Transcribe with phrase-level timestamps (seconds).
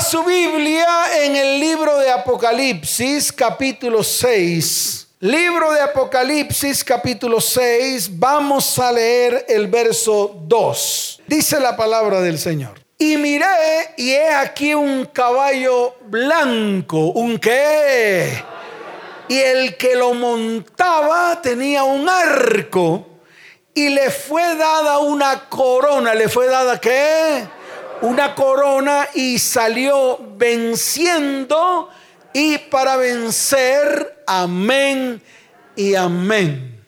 [0.00, 0.86] Su Biblia
[1.22, 5.08] en el libro de Apocalipsis capítulo 6.
[5.20, 11.22] Libro de Apocalipsis capítulo 6, vamos a leer el verso 2.
[11.26, 12.80] Dice la palabra del Señor.
[12.96, 13.44] Y miré
[13.96, 18.44] y he aquí un caballo blanco, un qué.
[19.26, 23.04] Y el que lo montaba tenía un arco
[23.74, 26.14] y le fue dada una corona.
[26.14, 27.57] ¿Le fue dada qué?
[28.00, 31.88] Una corona y salió venciendo
[32.32, 35.20] y para vencer, amén
[35.74, 36.84] y amén.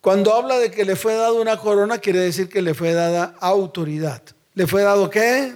[0.00, 3.34] Cuando habla de que le fue dada una corona, quiere decir que le fue dada
[3.40, 4.22] autoridad.
[4.54, 5.54] ¿Le fue dado qué?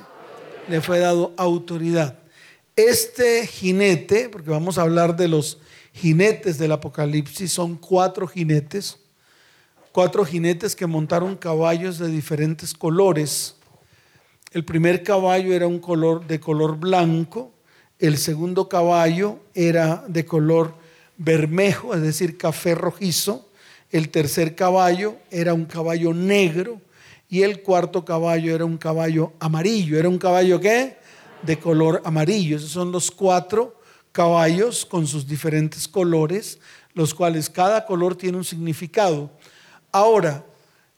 [0.68, 2.18] Le fue dado autoridad.
[2.74, 5.58] Este jinete, porque vamos a hablar de los
[5.92, 8.98] jinetes del Apocalipsis, son cuatro jinetes,
[9.92, 13.55] cuatro jinetes que montaron caballos de diferentes colores.
[14.56, 17.52] El primer caballo era un color de color blanco,
[17.98, 20.72] el segundo caballo era de color
[21.18, 23.50] bermejo, es decir, café rojizo.
[23.90, 26.80] El tercer caballo era un caballo negro
[27.28, 29.98] y el cuarto caballo era un caballo amarillo.
[29.98, 30.96] ¿Era un caballo qué?
[31.42, 32.56] De color amarillo.
[32.56, 33.78] Esos son los cuatro
[34.10, 36.60] caballos con sus diferentes colores,
[36.94, 39.30] los cuales cada color tiene un significado.
[39.92, 40.46] Ahora,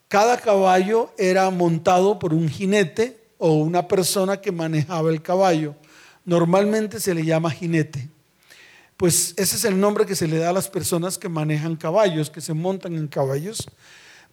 [0.06, 5.74] cada caballo era montado por un jinete o una persona que manejaba el caballo
[6.28, 8.10] normalmente se le llama jinete.
[8.98, 12.28] Pues ese es el nombre que se le da a las personas que manejan caballos,
[12.28, 13.66] que se montan en caballos.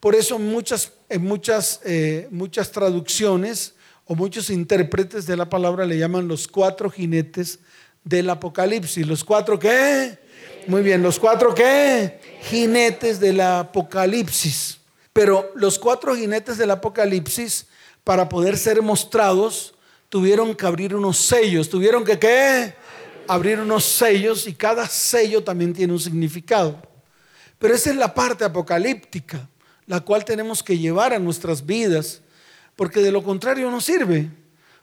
[0.01, 3.75] Por eso muchas, en muchas, eh, muchas traducciones
[4.05, 7.59] o muchos intérpretes de la palabra le llaman los cuatro jinetes
[8.03, 9.07] del Apocalipsis.
[9.07, 10.19] ¿Los cuatro qué?
[10.67, 12.19] Muy bien, ¿los cuatro qué?
[12.41, 14.79] Jinetes del Apocalipsis.
[15.13, 17.67] Pero los cuatro jinetes del Apocalipsis,
[18.05, 19.73] para poder ser mostrados,
[20.07, 21.69] tuvieron que abrir unos sellos.
[21.69, 22.75] ¿Tuvieron que qué?
[23.27, 26.79] Abrir unos sellos y cada sello también tiene un significado.
[27.57, 29.49] Pero esa es la parte apocalíptica,
[29.87, 32.21] la cual tenemos que llevar a nuestras vidas,
[32.75, 34.29] porque de lo contrario no sirve.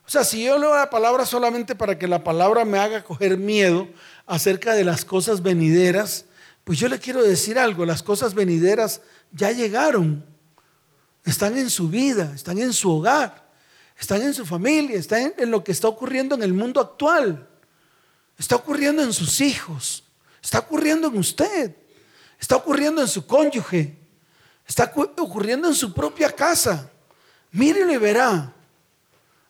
[0.05, 3.39] O sea, si yo leo la palabra solamente para que la palabra me haga coger
[3.39, 3.89] miedo
[4.27, 6.25] acerca de las cosas venideras,
[6.65, 10.25] pues yo le quiero decir algo, las cosas venideras ya llegaron,
[11.25, 13.43] están en su vida, están en su hogar
[14.03, 17.49] están en su familia, están en lo que está ocurriendo en el mundo actual,
[18.37, 20.03] está ocurriendo en sus hijos,
[20.43, 21.77] está ocurriendo en usted,
[22.41, 23.97] está ocurriendo en su cónyuge,
[24.67, 26.91] está ocurriendo en su propia casa.
[27.53, 28.53] Mírelo y verá.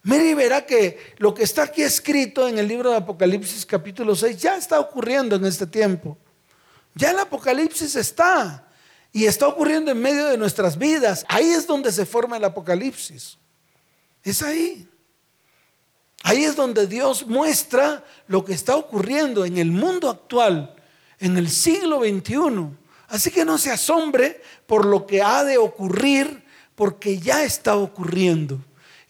[0.02, 4.14] Mire y verá que lo que está aquí escrito en el libro de Apocalipsis capítulo
[4.14, 6.18] 6 ya está ocurriendo en este tiempo.
[6.94, 8.68] Ya el Apocalipsis está
[9.12, 11.24] y está ocurriendo en medio de nuestras vidas.
[11.28, 13.36] Ahí es donde se forma el Apocalipsis.
[14.22, 14.88] Es ahí.
[16.22, 20.74] Ahí es donde Dios muestra lo que está ocurriendo en el mundo actual,
[21.18, 22.68] en el siglo XXI.
[23.08, 28.58] Así que no se asombre por lo que ha de ocurrir, porque ya está ocurriendo.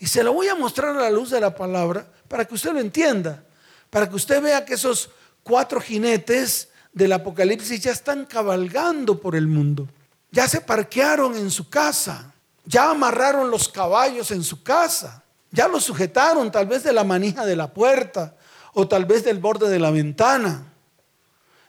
[0.00, 2.72] Y se lo voy a mostrar a la luz de la palabra para que usted
[2.72, 3.44] lo entienda,
[3.91, 5.10] para que usted vea que esos
[5.44, 9.88] cuatro jinetes del Apocalipsis ya están cabalgando por el mundo.
[10.30, 12.32] Ya se parquearon en su casa.
[12.64, 15.22] Ya amarraron los caballos en su casa.
[15.50, 18.34] Ya los sujetaron tal vez de la manija de la puerta
[18.72, 20.72] o tal vez del borde de la ventana.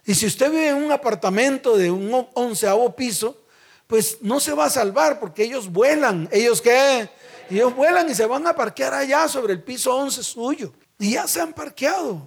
[0.06, 3.38] Y si usted vive en un apartamento de un onceavo piso,
[3.88, 6.28] pues no se va a salvar porque ellos vuelan.
[6.32, 7.10] ¿Ellos qué?
[7.50, 10.74] Ellos vuelan y se van a parquear allá sobre el piso once suyo.
[11.00, 12.26] Y ya se han parqueado.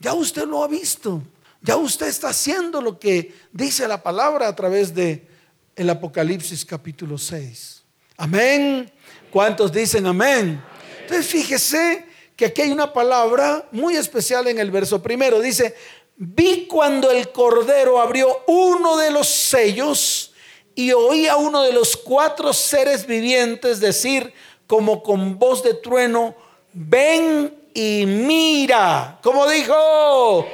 [0.00, 1.22] Ya usted lo ha visto.
[1.60, 5.26] Ya usted está haciendo lo que dice la palabra a través de
[5.74, 7.82] el Apocalipsis capítulo 6.
[8.16, 8.90] Amén.
[9.30, 10.62] ¿Cuántos dicen amén?
[11.02, 15.40] Entonces fíjese que aquí hay una palabra muy especial en el verso primero.
[15.40, 15.74] Dice,
[16.16, 20.32] vi cuando el Cordero abrió uno de los sellos
[20.74, 24.32] y oí a uno de los cuatro seres vivientes decir
[24.68, 26.36] como con voz de trueno,
[26.72, 29.18] ven y mira.
[29.22, 30.46] Como dijo,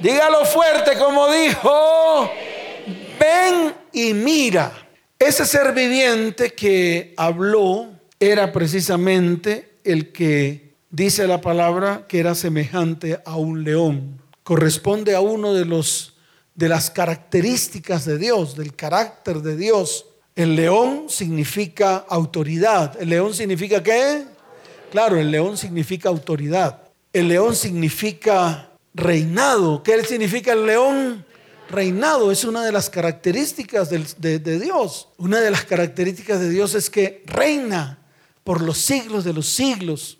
[0.00, 2.30] dígalo fuerte como dijo,
[3.18, 4.72] ven y mira.
[5.18, 7.88] Ese ser viviente que habló
[8.20, 14.20] era precisamente el que dice la palabra que era semejante a un león.
[14.42, 16.16] Corresponde a uno de los
[16.54, 20.06] de las características de Dios, del carácter de Dios.
[20.34, 23.00] El león significa autoridad.
[23.00, 24.24] ¿El león significa qué?
[24.90, 26.82] Claro, el león significa autoridad.
[27.12, 29.82] El león significa reinado.
[29.82, 31.24] ¿Qué significa el león?
[31.68, 35.08] reinado es una de las características de, Dios.
[35.18, 37.98] Una de las características de Dios es que reina
[38.44, 40.18] por los siglos de los siglos.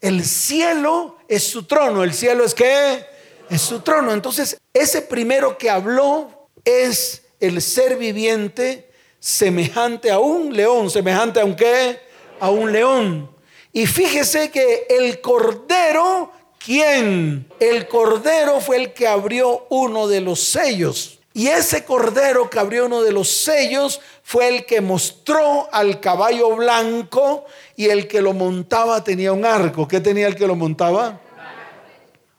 [0.00, 2.04] El cielo es su trono.
[2.04, 3.06] ¿El cielo es qué?
[3.48, 4.12] Es su trono.
[4.12, 10.90] Entonces, ese primero que habló es el ser viviente semejante a un león.
[10.90, 12.00] ¿Semejante a un qué?
[12.38, 13.30] A un león.
[13.72, 16.30] Y fíjese que el cordero,
[16.66, 17.46] ¿quién?
[17.60, 21.20] El cordero fue el que abrió uno de los sellos.
[21.32, 26.56] Y ese cordero que abrió uno de los sellos fue el que mostró al caballo
[26.56, 27.44] blanco
[27.76, 29.86] y el que lo montaba tenía un arco.
[29.86, 31.20] ¿Qué tenía el que lo montaba?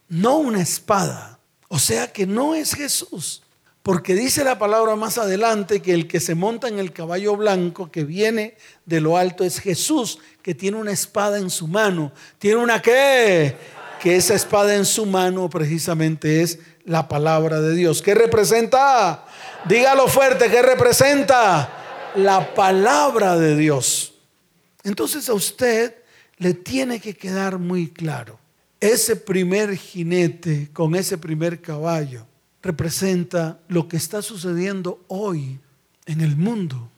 [0.09, 1.39] No una espada.
[1.69, 3.43] O sea que no es Jesús.
[3.81, 7.89] Porque dice la palabra más adelante que el que se monta en el caballo blanco
[7.89, 12.11] que viene de lo alto es Jesús, que tiene una espada en su mano.
[12.37, 13.55] ¿Tiene una qué?
[14.01, 18.01] Que esa espada en su mano precisamente es la palabra de Dios.
[18.01, 19.25] ¿Qué representa?
[19.67, 22.11] Dígalo fuerte, ¿qué representa?
[22.15, 24.13] La palabra de Dios.
[24.83, 25.95] Entonces a usted
[26.37, 28.39] le tiene que quedar muy claro.
[28.79, 32.25] Ese primer jinete con ese primer caballo
[32.61, 35.59] representa lo que está sucediendo hoy
[36.05, 36.89] en el mundo.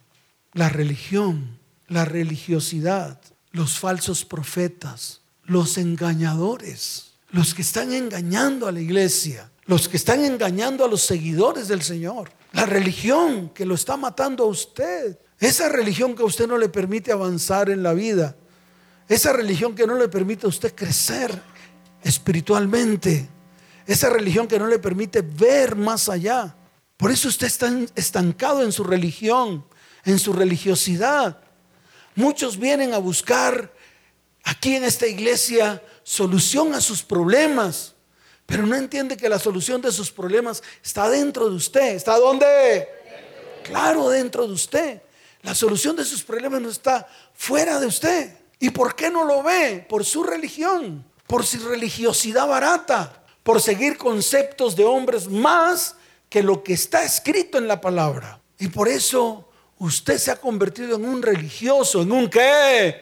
[0.54, 1.58] La religión,
[1.88, 3.20] la religiosidad,
[3.52, 5.19] los falsos profetas,
[5.50, 11.02] los engañadores, los que están engañando a la iglesia, los que están engañando a los
[11.02, 16.26] seguidores del Señor, la religión que lo está matando a usted, esa religión que a
[16.26, 18.36] usted no le permite avanzar en la vida,
[19.08, 21.42] esa religión que no le permite a usted crecer
[22.04, 23.28] espiritualmente,
[23.88, 26.56] esa religión que no le permite ver más allá.
[26.96, 29.66] Por eso usted está estancado en su religión,
[30.06, 31.42] en su religiosidad.
[32.14, 33.74] Muchos vienen a buscar
[34.50, 37.94] aquí en esta iglesia solución a sus problemas.
[38.46, 41.96] Pero no entiende que la solución de sus problemas está dentro de usted.
[41.96, 42.88] ¿Está dónde?
[43.64, 45.02] Claro, dentro de usted.
[45.44, 48.38] La solución de sus problemas no está fuera de usted.
[48.60, 49.86] ¿Y por qué no lo ve?
[49.88, 55.96] Por su religión, por su religiosidad barata, por seguir conceptos de hombres más
[56.28, 58.42] que lo que está escrito en la palabra.
[58.58, 59.48] Y por eso
[59.78, 63.02] usted se ha convertido en un religioso, en un qué.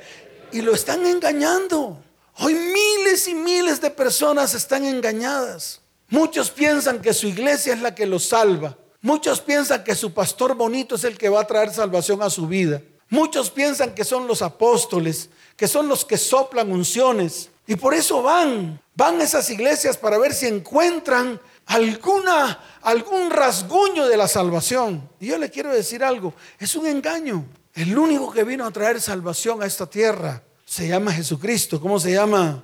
[0.51, 2.01] Y lo están engañando.
[2.39, 5.81] Hoy miles y miles de personas están engañadas.
[6.09, 8.77] Muchos piensan que su iglesia es la que los salva.
[9.01, 12.47] Muchos piensan que su pastor bonito es el que va a traer salvación a su
[12.47, 12.81] vida.
[13.09, 17.49] Muchos piensan que son los apóstoles, que son los que soplan unciones.
[17.65, 24.07] Y por eso van, van a esas iglesias para ver si encuentran alguna, algún rasguño
[24.07, 25.09] de la salvación.
[25.19, 27.45] Y yo le quiero decir algo, es un engaño.
[27.77, 31.79] El único que vino a traer salvación a esta tierra se llama Jesucristo.
[31.79, 32.63] ¿Cómo se llama?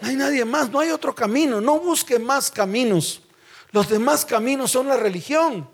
[0.00, 1.60] No hay nadie más, no hay otro camino.
[1.60, 3.22] No busque más caminos.
[3.70, 5.70] Los demás caminos son la religión,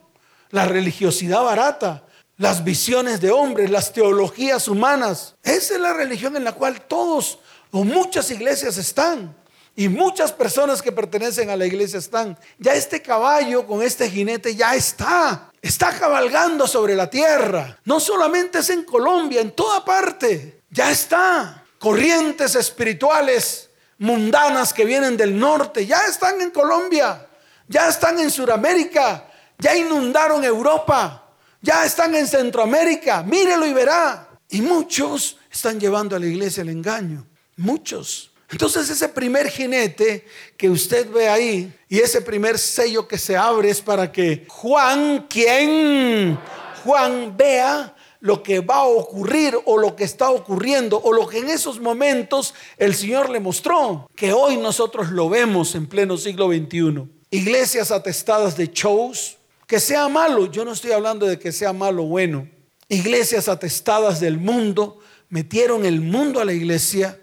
[0.50, 2.04] la religiosidad barata,
[2.36, 5.34] las visiones de hombres, las teologías humanas.
[5.42, 7.38] Esa es la religión en la cual todos
[7.70, 9.34] o muchas iglesias están.
[9.74, 12.38] Y muchas personas que pertenecen a la iglesia están.
[12.58, 15.50] Ya este caballo con este jinete ya está.
[15.62, 17.78] Está cabalgando sobre la tierra.
[17.84, 20.62] No solamente es en Colombia, en toda parte.
[20.70, 21.64] Ya está.
[21.78, 23.70] Corrientes espirituales
[24.02, 27.24] mundanas que vienen del norte, ya están en Colombia,
[27.68, 29.28] ya están en Sudamérica,
[29.58, 31.30] ya inundaron Europa,
[31.60, 34.28] ya están en Centroamérica, mírelo y verá.
[34.48, 37.24] Y muchos están llevando a la iglesia el engaño,
[37.56, 38.31] muchos.
[38.52, 40.26] Entonces ese primer jinete
[40.58, 45.26] que usted ve ahí y ese primer sello que se abre es para que Juan,
[45.28, 46.38] quien
[46.84, 51.38] Juan vea lo que va a ocurrir o lo que está ocurriendo o lo que
[51.38, 56.46] en esos momentos el Señor le mostró, que hoy nosotros lo vemos en pleno siglo
[56.48, 57.08] XXI.
[57.30, 62.04] Iglesias atestadas de shows, que sea malo, yo no estoy hablando de que sea malo
[62.04, 62.48] o bueno.
[62.88, 64.98] Iglesias atestadas del mundo,
[65.30, 67.18] metieron el mundo a la iglesia,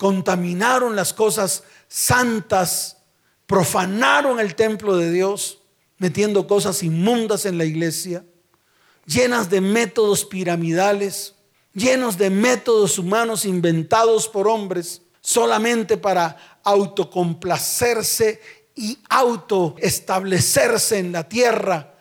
[0.00, 2.96] contaminaron las cosas santas,
[3.46, 5.58] profanaron el templo de Dios,
[5.98, 8.24] metiendo cosas inmundas en la iglesia
[9.10, 11.34] llenas de métodos piramidales,
[11.74, 18.40] llenos de métodos humanos inventados por hombres solamente para autocomplacerse
[18.74, 21.94] y autoestablecerse en la tierra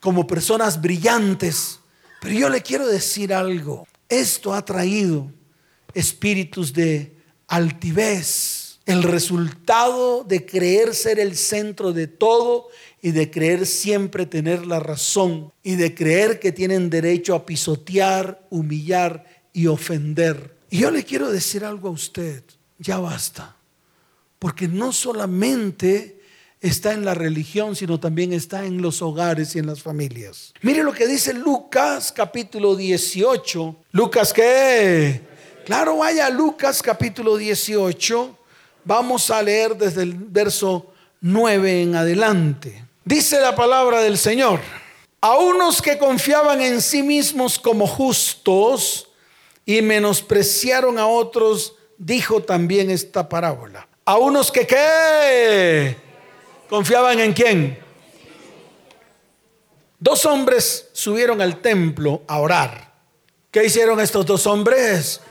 [0.00, 1.80] como personas brillantes.
[2.20, 5.30] Pero yo le quiero decir algo, esto ha traído
[5.92, 7.13] espíritus de
[7.48, 12.68] altivez, el resultado de creer ser el centro de todo
[13.00, 18.46] y de creer siempre tener la razón y de creer que tienen derecho a pisotear,
[18.50, 20.56] humillar y ofender.
[20.70, 22.42] Y yo le quiero decir algo a usted,
[22.78, 23.56] ya basta,
[24.38, 26.20] porque no solamente
[26.60, 30.54] está en la religión, sino también está en los hogares y en las familias.
[30.62, 33.76] Mire lo que dice Lucas capítulo 18.
[33.92, 35.33] Lucas qué?
[35.64, 38.38] Claro, vaya a Lucas capítulo 18.
[38.84, 40.92] Vamos a leer desde el verso
[41.22, 42.84] 9 en adelante.
[43.02, 44.60] Dice la palabra del Señor.
[45.22, 49.08] A unos que confiaban en sí mismos como justos
[49.64, 53.88] y menospreciaron a otros, dijo también esta parábola.
[54.04, 55.96] A unos que qué?
[56.68, 57.78] Confiaban en quién?
[59.98, 62.92] Dos hombres subieron al templo a orar.
[63.50, 65.22] ¿Qué hicieron estos dos hombres?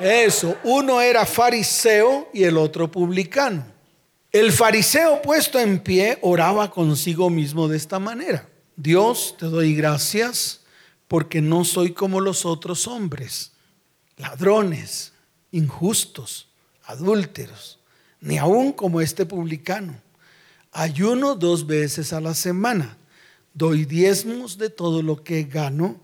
[0.00, 3.64] Eso, uno era fariseo y el otro publicano.
[4.30, 8.48] El fariseo puesto en pie oraba consigo mismo de esta manera.
[8.76, 10.60] Dios, te doy gracias
[11.08, 13.52] porque no soy como los otros hombres,
[14.18, 15.12] ladrones,
[15.52, 16.48] injustos,
[16.84, 17.78] adúlteros,
[18.20, 20.00] ni aún como este publicano.
[20.72, 22.98] Ayuno dos veces a la semana,
[23.54, 25.98] doy diezmos de todo lo que gano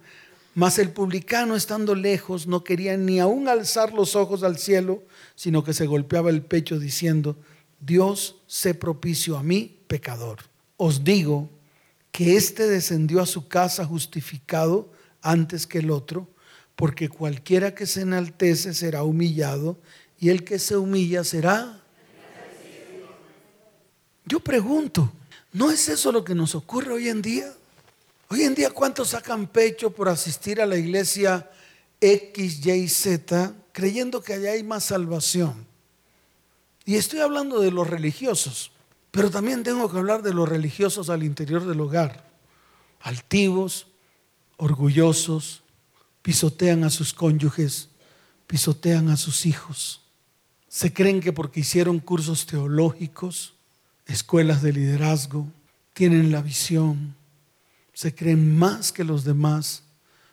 [0.54, 5.02] mas el publicano, estando lejos, no quería ni aún alzar los ojos al cielo,
[5.34, 7.36] sino que se golpeaba el pecho diciendo,
[7.80, 10.38] Dios sé propicio a mí, pecador.
[10.76, 11.48] Os digo
[12.10, 14.92] que éste descendió a su casa justificado
[15.22, 16.28] antes que el otro,
[16.76, 19.78] porque cualquiera que se enaltece será humillado,
[20.18, 21.78] y el que se humilla será...
[24.24, 25.12] Yo pregunto,
[25.52, 27.52] ¿no es eso lo que nos ocurre hoy en día?
[28.32, 31.50] Hoy en día, ¿cuántos sacan pecho por asistir a la iglesia
[32.00, 35.66] X, Y, Z, creyendo que allá hay más salvación?
[36.86, 38.72] Y estoy hablando de los religiosos,
[39.10, 42.24] pero también tengo que hablar de los religiosos al interior del hogar.
[43.00, 43.88] Altivos,
[44.56, 45.62] orgullosos,
[46.22, 47.90] pisotean a sus cónyuges,
[48.46, 50.00] pisotean a sus hijos.
[50.68, 53.52] Se creen que porque hicieron cursos teológicos,
[54.06, 55.48] escuelas de liderazgo,
[55.92, 57.14] tienen la visión,
[58.02, 59.84] se creen más que los demás,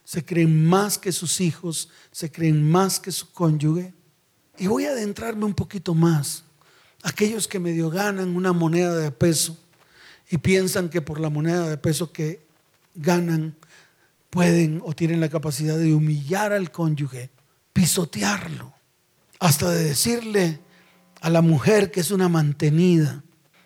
[0.03, 3.93] se creen más que sus hijos, se creen más que su cónyuge.
[4.57, 6.43] Y voy a adentrarme un poquito más.
[7.03, 9.55] Aquellos que medio ganan una moneda de peso
[10.31, 12.43] y piensan que por la moneda de peso que
[12.95, 13.55] ganan
[14.31, 17.29] pueden o tienen la capacidad de humillar al cónyuge,
[17.71, 18.73] pisotearlo,
[19.39, 20.59] hasta de decirle
[21.21, 23.23] a la mujer que es una mantenida,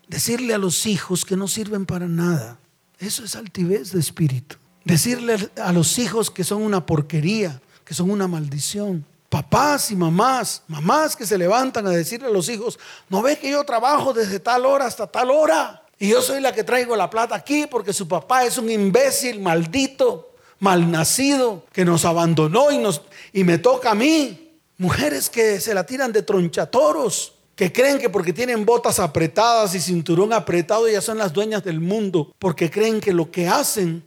[0.10, 2.60] decirle a los hijos que no sirven para nada,
[3.00, 4.58] eso es altivez de espíritu.
[4.86, 9.06] Decirle a los hijos que son una porquería, que son una maldición.
[9.30, 12.78] Papás y mamás, mamás que se levantan a decirle a los hijos,
[13.10, 15.84] no ve que yo trabajo desde tal hora hasta tal hora.
[15.98, 19.40] Y yo soy la que traigo la plata aquí porque su papá es un imbécil,
[19.40, 24.60] maldito, malnacido, que nos abandonó y, nos, y me toca a mí.
[24.78, 29.80] Mujeres que se la tiran de tronchatoros, que creen que porque tienen botas apretadas y
[29.80, 34.04] cinturón apretado ya son las dueñas del mundo, porque creen que lo que hacen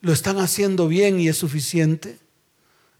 [0.00, 2.18] lo están haciendo bien y es suficiente.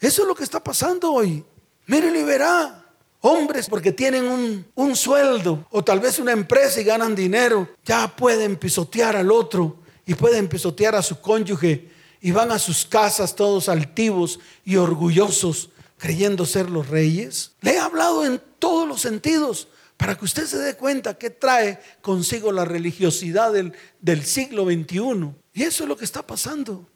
[0.00, 1.44] Eso es lo que está pasando hoy.
[1.86, 2.84] Mire y.
[3.20, 8.14] Hombres porque tienen un, un sueldo o tal vez una empresa y ganan dinero, ya
[8.14, 11.88] pueden pisotear al otro y pueden pisotear a su cónyuge
[12.20, 17.52] y van a sus casas todos altivos y orgullosos creyendo ser los reyes.
[17.60, 19.66] Le he hablado en todos los sentidos
[19.98, 25.34] para que usted se dé cuenta que trae consigo la religiosidad del, del siglo XXI.
[25.52, 26.88] Y eso es lo que está pasando.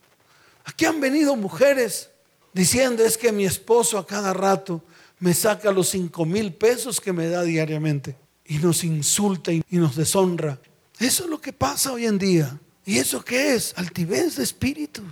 [0.65, 2.09] Aquí han venido mujeres
[2.55, 4.85] diciendo es que mi esposo a cada rato
[5.19, 8.17] me saca los cinco mil pesos que me da diariamente
[8.47, 10.61] y nos insulta y nos deshonra.
[10.99, 12.57] Eso es lo que pasa hoy en día.
[12.85, 13.73] ¿Y eso qué es?
[13.77, 15.03] Altivez de espíritu.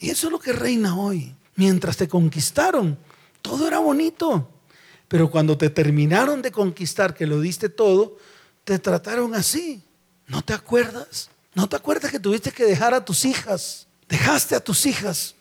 [0.00, 1.34] Y eso es lo que reina hoy.
[1.54, 2.98] Mientras te conquistaron,
[3.40, 4.48] todo era bonito.
[5.08, 8.16] Pero cuando te terminaron de conquistar, que lo diste todo,
[8.64, 9.82] te trataron así.
[10.26, 11.30] ¿No te acuerdas?
[11.54, 13.86] ¿No te acuerdas que tuviste que dejar a tus hijas?
[14.08, 15.34] Dejaste a tus hijas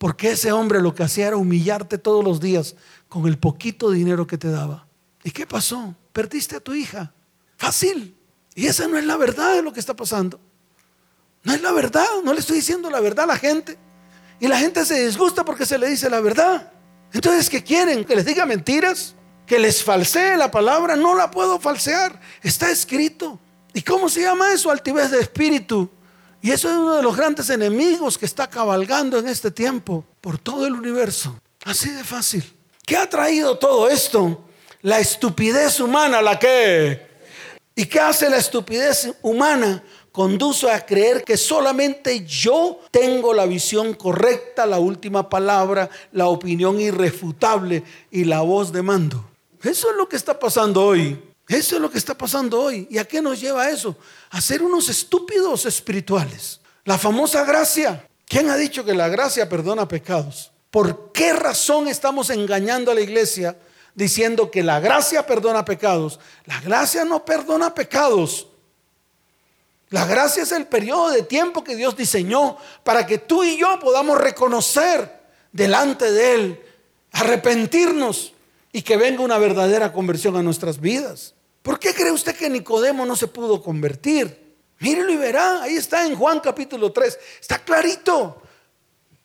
[0.00, 2.74] porque ese hombre lo que hacía era humillarte todos los días
[3.06, 4.86] con el poquito dinero que te daba.
[5.22, 5.94] ¿Y qué pasó?
[6.14, 7.12] Perdiste a tu hija.
[7.58, 8.16] Fácil.
[8.54, 10.40] Y esa no es la verdad de lo que está pasando.
[11.42, 12.06] No es la verdad.
[12.24, 13.76] No le estoy diciendo la verdad a la gente.
[14.40, 16.72] Y la gente se disgusta porque se le dice la verdad.
[17.12, 18.04] Entonces, ¿qué quieren?
[18.04, 19.14] ¿Que les diga mentiras?
[19.46, 20.96] ¿Que les falsee la palabra?
[20.96, 22.20] No la puedo falsear.
[22.42, 23.38] Está escrito.
[23.74, 24.70] ¿Y cómo se llama eso?
[24.70, 25.90] Altivez de espíritu.
[26.42, 30.38] Y eso es uno de los grandes enemigos que está cabalgando en este tiempo por
[30.38, 31.38] todo el universo.
[31.64, 32.44] Así de fácil.
[32.86, 34.48] ¿Qué ha traído todo esto?
[34.82, 37.10] La estupidez humana, la que...
[37.74, 39.82] ¿Y qué hace la estupidez humana?
[40.12, 46.80] Conduce a creer que solamente yo tengo la visión correcta, la última palabra, la opinión
[46.80, 49.24] irrefutable y la voz de mando.
[49.62, 51.20] Eso es lo que está pasando hoy.
[51.48, 52.86] Eso es lo que está pasando hoy.
[52.90, 53.96] ¿Y a qué nos lleva eso?
[54.30, 56.60] A ser unos estúpidos espirituales.
[56.84, 58.06] La famosa gracia.
[58.26, 60.52] ¿Quién ha dicho que la gracia perdona pecados?
[60.70, 63.56] ¿Por qué razón estamos engañando a la iglesia
[63.94, 66.20] diciendo que la gracia perdona pecados?
[66.46, 68.46] La gracia no perdona pecados.
[69.90, 73.78] La gracia es el periodo de tiempo que Dios diseñó para que tú y yo
[73.80, 75.20] podamos reconocer
[75.52, 76.60] delante de Él,
[77.12, 78.32] arrepentirnos
[78.72, 81.34] y que venga una verdadera conversión a nuestras vidas.
[81.62, 84.54] ¿Por qué cree usted que Nicodemo no se pudo convertir?
[84.78, 88.40] Mírelo y verá, ahí está en Juan capítulo 3, está clarito.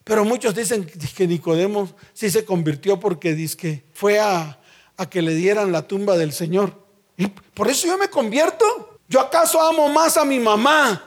[0.03, 4.59] Pero muchos dicen que Nicodemo sí se convirtió porque dice que fue a,
[4.97, 6.73] a que le dieran la tumba del Señor.
[7.17, 8.94] Y por eso yo me convierto.
[9.07, 11.01] ¿Yo acaso amo más a mi mamá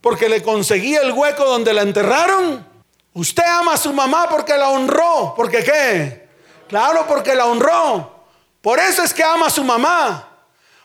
[0.00, 2.66] porque le conseguí el hueco donde la enterraron?
[3.14, 5.34] Usted ama a su mamá porque la honró.
[5.36, 6.28] ¿Porque qué?
[6.68, 8.24] Claro, porque la honró.
[8.60, 10.28] Por eso es que ama a su mamá.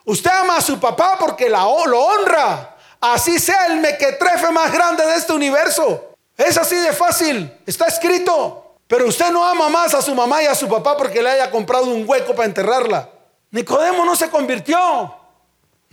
[0.05, 2.75] Usted ama a su papá porque la, lo honra.
[2.99, 6.15] Así sea el mequetrefe más grande de este universo.
[6.37, 7.51] Es así de fácil.
[7.65, 8.77] Está escrito.
[8.87, 11.51] Pero usted no ama más a su mamá y a su papá porque le haya
[11.51, 13.09] comprado un hueco para enterrarla.
[13.51, 15.22] Nicodemo no se convirtió.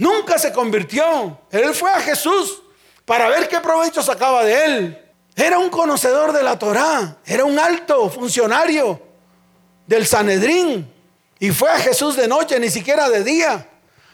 [0.01, 1.39] Nunca se convirtió.
[1.51, 2.63] Él fue a Jesús
[3.05, 5.13] para ver qué provecho sacaba de él.
[5.37, 7.19] Era un conocedor de la Torá.
[7.27, 8.99] Era un alto funcionario
[9.87, 10.91] del Sanedrín.
[11.39, 13.69] Y fue a Jesús de noche, ni siquiera de día.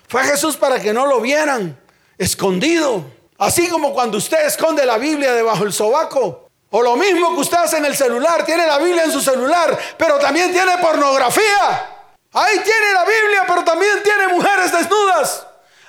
[0.09, 1.81] Fue a Jesús para que no lo vieran,
[2.19, 3.05] escondido.
[3.39, 6.49] Así como cuando usted esconde la Biblia debajo del sobaco.
[6.71, 9.79] O lo mismo que usted hace en el celular, tiene la Biblia en su celular,
[9.97, 12.11] pero también tiene pornografía.
[12.33, 15.46] Ahí tiene la Biblia, pero también tiene mujeres desnudas.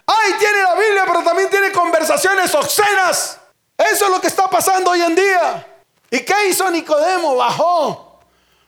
[0.08, 3.40] Ahí tiene la Biblia, pero también tiene conversaciones obscenas.
[3.78, 5.68] Eso es lo que está pasando hoy en día.
[6.10, 7.36] ¿Y qué hizo Nicodemo?
[7.36, 8.22] Bajó,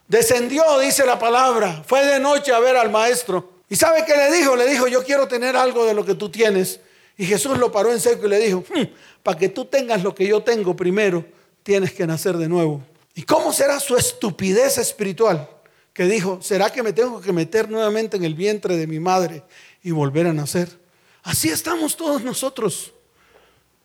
[0.06, 1.82] descendió, dice la palabra.
[1.86, 3.52] Fue de noche a ver al maestro.
[3.70, 4.54] ¿Y sabe qué le dijo?
[4.54, 6.80] Le dijo, yo quiero tener algo de lo que tú tienes.
[7.16, 8.82] Y Jesús lo paró en seco y le dijo, hmm,
[9.22, 11.24] para que tú tengas lo que yo tengo primero,
[11.62, 12.82] tienes que nacer de nuevo.
[13.14, 15.48] ¿Y cómo será su estupidez espiritual?
[15.92, 19.42] Que dijo, ¿será que me tengo que meter nuevamente en el vientre de mi madre
[19.82, 20.79] y volver a nacer?
[21.22, 22.92] Así estamos todos nosotros.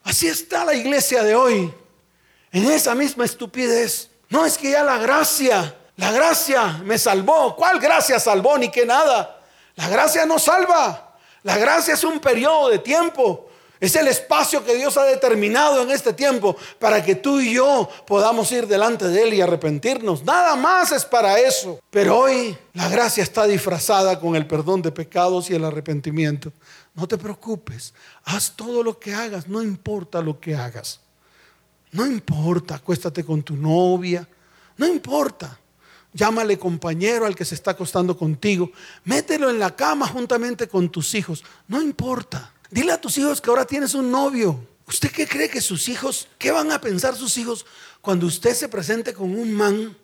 [0.04, 1.74] Así está la iglesia de hoy.
[2.52, 4.10] En esa misma estupidez.
[4.30, 7.56] No es que ya la gracia, la gracia me salvó.
[7.56, 8.58] ¿Cuál gracia salvó?
[8.58, 9.42] Ni que nada.
[9.76, 11.18] La gracia no salva.
[11.44, 13.50] La gracia es un periodo de tiempo.
[13.80, 17.90] Es el espacio que Dios ha determinado en este tiempo para que tú y yo
[18.08, 20.24] podamos ir delante de Él y arrepentirnos.
[20.24, 21.80] Nada más es para eso.
[21.90, 26.54] Pero hoy la gracia está disfrazada con el perdón de pecados y el arrepentimiento.
[26.96, 27.94] No te preocupes.
[28.24, 29.48] Haz todo lo que hagas.
[29.48, 31.02] No importa lo que hagas.
[31.92, 32.76] No importa.
[32.76, 34.28] Acuéstate con tu novia.
[34.78, 35.60] No importa.
[36.14, 38.72] Llámale compañero al que se está acostando contigo.
[39.04, 41.44] Mételo en la cama juntamente con tus hijos.
[41.68, 42.54] No importa.
[42.72, 44.66] Dile a tus hijos que ahora tienes un novio.
[44.88, 47.66] ¿Usted qué cree que sus hijos, qué van a pensar sus hijos
[48.02, 49.98] cuando usted se presente con un man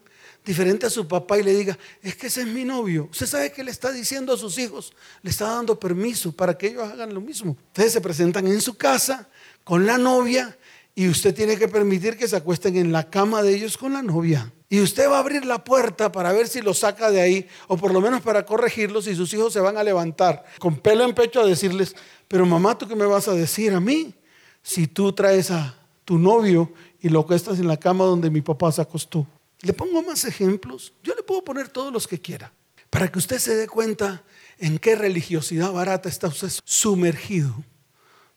[0.45, 3.07] diferente a su papá y le diga, es que ese es mi novio?
[3.11, 4.93] ¿Usted sabe qué le está diciendo a sus hijos?
[5.21, 7.57] Le está dando permiso para que ellos hagan lo mismo.
[7.67, 9.29] Ustedes se presentan en su casa
[9.63, 10.57] con la novia
[10.95, 14.01] y usted tiene que permitir que se acuesten en la cama de ellos con la
[14.01, 14.51] novia.
[14.69, 17.75] Y usted va a abrir la puerta para ver si lo saca de ahí, o
[17.77, 21.13] por lo menos para corregirlos, y sus hijos se van a levantar con pelo en
[21.13, 21.95] pecho a decirles,
[22.27, 24.13] pero mamá, ¿tú qué me vas a decir a mí?
[24.63, 25.75] Si tú traes a
[26.05, 29.27] tu novio y lo estás en la cama donde mi papá se acostó.
[29.61, 30.93] Le pongo más ejemplos.
[31.03, 32.51] Yo le puedo poner todos los que quiera.
[32.89, 34.23] Para que usted se dé cuenta
[34.59, 37.55] en qué religiosidad barata está usted sumergido,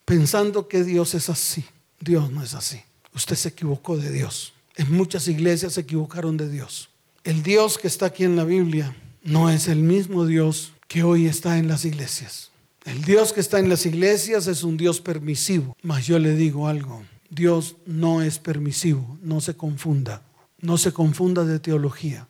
[0.05, 1.65] pensando que Dios es así.
[2.01, 2.81] Dios no es así.
[3.15, 4.53] Usted se equivocó de Dios.
[4.77, 6.91] En muchas iglesias se equivocaron de Dios.
[7.25, 11.27] El Dios que está aquí en la Biblia no es el mismo Dios que hoy
[11.27, 12.51] está en las iglesias.
[12.85, 15.77] El Dios que está en las iglesias es un Dios permisivo.
[15.83, 20.23] Mas yo le digo algo, Dios no es permisivo, no se confunda.
[20.65, 22.27] No se confunda de teología,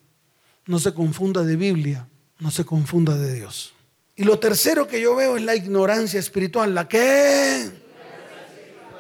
[0.67, 2.09] no se confunda de Biblia,
[2.41, 3.75] no se confunda de Dios.
[4.17, 6.75] Y lo tercero que yo veo es la ignorancia espiritual.
[6.75, 7.71] ¿La qué?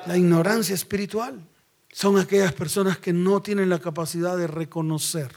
[0.06, 1.44] La ignorancia espiritual
[1.92, 5.32] son aquellas personas que no tienen la capacidad de reconocer.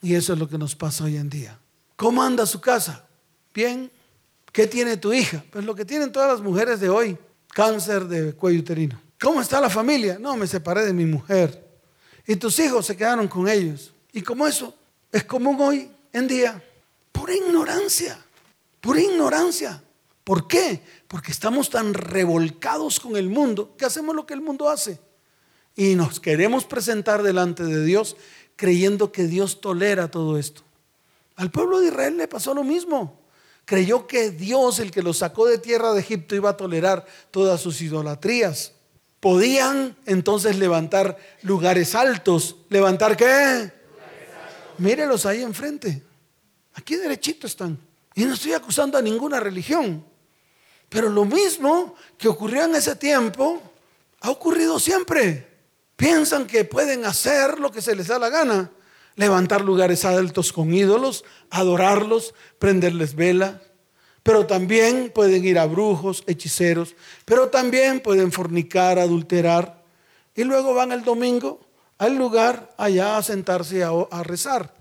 [0.00, 1.58] Y eso es lo que nos pasa hoy en día.
[1.96, 3.08] ¿Cómo anda su casa?
[3.52, 3.90] Bien.
[4.52, 5.44] ¿Qué tiene tu hija?
[5.50, 7.18] Pues lo que tienen todas las mujeres de hoy,
[7.52, 9.00] cáncer de cuello uterino.
[9.20, 10.16] ¿Cómo está la familia?
[10.20, 11.71] No, me separé de mi mujer.
[12.26, 13.92] Y tus hijos se quedaron con ellos.
[14.12, 14.74] Y como eso
[15.10, 16.62] es común hoy en día,
[17.10, 18.18] por ignorancia,
[18.80, 19.82] por ignorancia.
[20.24, 20.82] ¿Por qué?
[21.08, 25.00] Porque estamos tan revolcados con el mundo que hacemos lo que el mundo hace.
[25.74, 28.16] Y nos queremos presentar delante de Dios
[28.56, 30.62] creyendo que Dios tolera todo esto.
[31.36, 33.18] Al pueblo de Israel le pasó lo mismo.
[33.64, 37.60] Creyó que Dios, el que lo sacó de tierra de Egipto, iba a tolerar todas
[37.60, 38.72] sus idolatrías.
[39.22, 42.56] Podían entonces levantar lugares altos.
[42.70, 43.70] ¿Levantar qué?
[44.78, 46.02] Mírelos ahí enfrente.
[46.74, 47.78] Aquí derechito están.
[48.16, 50.04] Y no estoy acusando a ninguna religión.
[50.88, 53.62] Pero lo mismo que ocurrió en ese tiempo
[54.22, 55.46] ha ocurrido siempre.
[55.94, 58.72] Piensan que pueden hacer lo que se les da la gana.
[59.14, 63.62] Levantar lugares altos con ídolos, adorarlos, prenderles vela.
[64.22, 66.94] Pero también pueden ir a brujos, hechiceros.
[67.24, 69.82] Pero también pueden fornicar, adulterar.
[70.34, 71.60] Y luego van el domingo
[71.98, 74.74] al lugar allá a sentarse a, a rezar.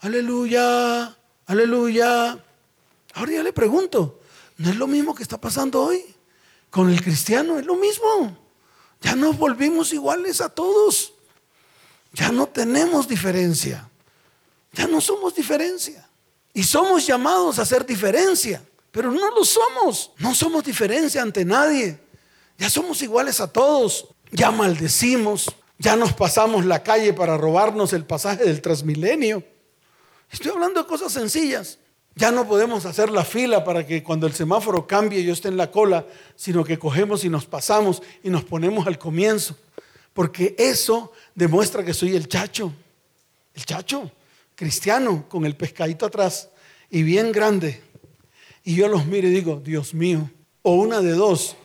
[0.00, 1.16] Aleluya,
[1.46, 2.38] aleluya.
[3.14, 4.20] Ahora ya le pregunto,
[4.58, 6.04] ¿no es lo mismo que está pasando hoy?
[6.70, 8.36] Con el cristiano es lo mismo.
[9.00, 11.12] Ya nos volvimos iguales a todos.
[12.12, 13.88] Ya no tenemos diferencia.
[14.72, 16.08] Ya no somos diferencia.
[16.54, 18.62] Y somos llamados a hacer diferencia,
[18.92, 20.12] pero no lo somos.
[20.18, 21.98] No somos diferencia ante nadie.
[22.58, 24.06] Ya somos iguales a todos.
[24.30, 25.50] Ya maldecimos.
[25.78, 29.42] Ya nos pasamos la calle para robarnos el pasaje del Transmilenio.
[30.30, 31.78] Estoy hablando de cosas sencillas.
[32.14, 35.56] Ya no podemos hacer la fila para que cuando el semáforo cambie yo esté en
[35.56, 39.56] la cola, sino que cogemos y nos pasamos y nos ponemos al comienzo.
[40.12, 42.72] Porque eso demuestra que soy el chacho,
[43.54, 44.10] el chacho
[44.54, 46.50] cristiano con el pescadito atrás
[46.90, 47.82] y bien grande.
[48.64, 50.30] Y yo los miro y digo, Dios mío,
[50.62, 51.56] o una de dos,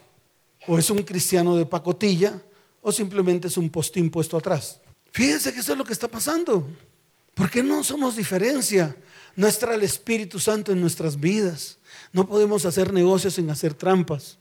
[0.68, 2.42] o es un cristiano de pacotilla
[2.82, 4.80] o simplemente es un postín puesto atrás.
[5.12, 6.68] Fíjense que eso es lo que está pasando.
[7.34, 8.96] ¿Por qué no somos diferencia?
[9.36, 11.78] No está el Espíritu Santo en nuestras vidas.
[12.12, 14.38] No podemos hacer negocios sin hacer trampas.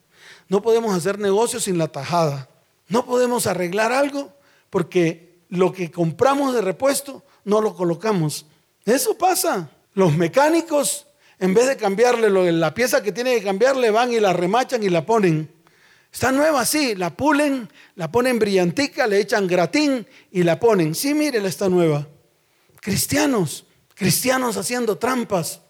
[0.48, 2.48] No podemos hacer negocios sin la tajada.
[2.88, 4.32] No podemos arreglar algo
[4.70, 8.46] porque lo que compramos de repuesto no lo colocamos.
[8.84, 9.70] Eso pasa.
[9.94, 11.06] Los mecánicos,
[11.38, 14.88] en vez de cambiarle la pieza que tiene que cambiarle, van y la remachan y
[14.88, 15.52] la ponen.
[16.12, 20.94] Está nueva, sí, la pulen, la ponen brillantica, le echan gratín y la ponen.
[20.94, 22.08] Sí, mire, está nueva.
[22.80, 25.60] Cristianos, cristianos haciendo trampas,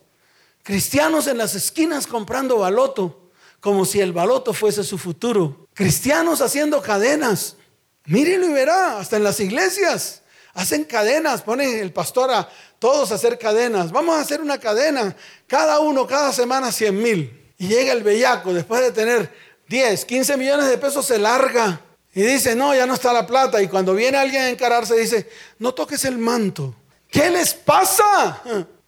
[0.63, 6.81] cristianos en las esquinas comprando baloto, como si el baloto fuese su futuro, cristianos haciendo
[6.81, 7.57] cadenas.
[8.05, 10.23] Mírenlo y verá, hasta en las iglesias
[10.57, 13.93] hacen cadenas, ponen el pastor a todos a hacer cadenas.
[13.93, 15.15] Vamos a hacer una cadena,
[15.47, 17.53] cada uno, cada semana 100 mil.
[17.59, 19.33] Y llega el bellaco, después de tener
[19.69, 21.81] 10, 15 millones de pesos, se larga
[22.15, 23.61] y dice, no, ya no está la plata.
[23.61, 26.75] Y cuando viene alguien a encararse, dice, no toques el manto.
[27.11, 28.43] ¿Qué les pasa?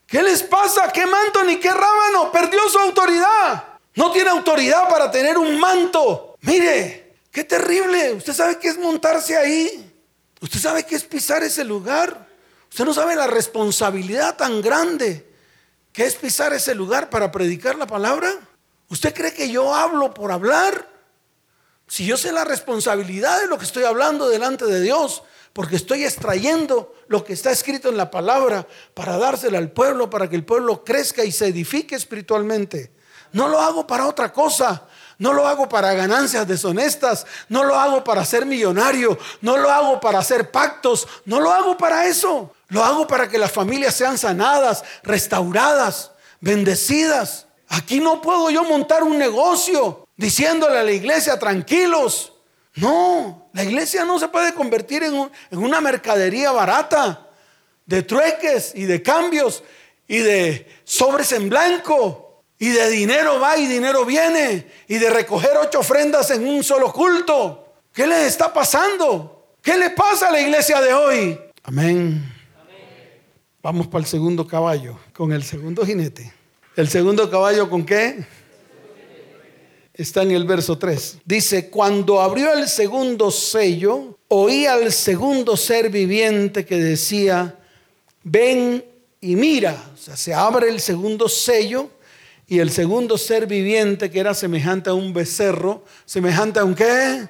[0.07, 0.91] ¿Qué les pasa?
[0.91, 2.33] ¿Qué manto ni qué rábano?
[2.33, 3.65] Perdió su autoridad.
[3.95, 6.37] No tiene autoridad para tener un manto.
[6.41, 8.15] Mire, qué terrible.
[8.15, 9.88] ¿Usted sabe qué es montarse ahí?
[10.41, 12.29] ¿Usted sabe qué es pisar ese lugar?
[12.71, 15.29] Usted no sabe la responsabilidad tan grande
[15.93, 18.33] que es pisar ese lugar para predicar la palabra.
[18.89, 20.89] ¿Usted cree que yo hablo por hablar?
[21.87, 25.23] Si yo sé la responsabilidad de lo que estoy hablando delante de Dios,
[25.53, 30.29] porque estoy extrayendo lo que está escrito en la palabra para dársela al pueblo, para
[30.29, 32.93] que el pueblo crezca y se edifique espiritualmente.
[33.33, 34.87] No lo hago para otra cosa.
[35.19, 37.27] No lo hago para ganancias deshonestas.
[37.49, 39.19] No lo hago para ser millonario.
[39.41, 41.07] No lo hago para hacer pactos.
[41.25, 42.55] No lo hago para eso.
[42.69, 47.47] Lo hago para que las familias sean sanadas, restauradas, bendecidas.
[47.69, 52.33] Aquí no puedo yo montar un negocio diciéndole a la iglesia tranquilos.
[52.77, 57.27] No, la iglesia no se puede convertir en, una mercadería barata
[57.87, 59.65] de trueques y de cambios
[60.07, 62.28] y de sobres en blanco
[62.59, 66.93] y de dinero va y dinero viene y de recoger ocho ofrendas en un solo
[66.93, 67.73] culto.
[67.93, 69.55] ¿Qué le está pasando?
[69.63, 71.39] ¿Qué le pasa a la iglesia de hoy?
[71.63, 72.35] Amén.
[73.63, 76.33] Vamos para el segundo caballo, con el segundo jinete.
[76.77, 78.25] ¿El segundo caballo con qué?
[79.99, 81.19] está en el verso 3.
[81.25, 87.59] Dice, cuando abrió el segundo sello, oí al segundo ser viviente que decía,
[88.23, 88.85] ven
[89.21, 89.91] y mira.
[89.93, 91.91] O sea, se abre el segundo sello
[92.49, 97.29] y el segundo ser viviente que era semejante a un becerro, semejante a un qué?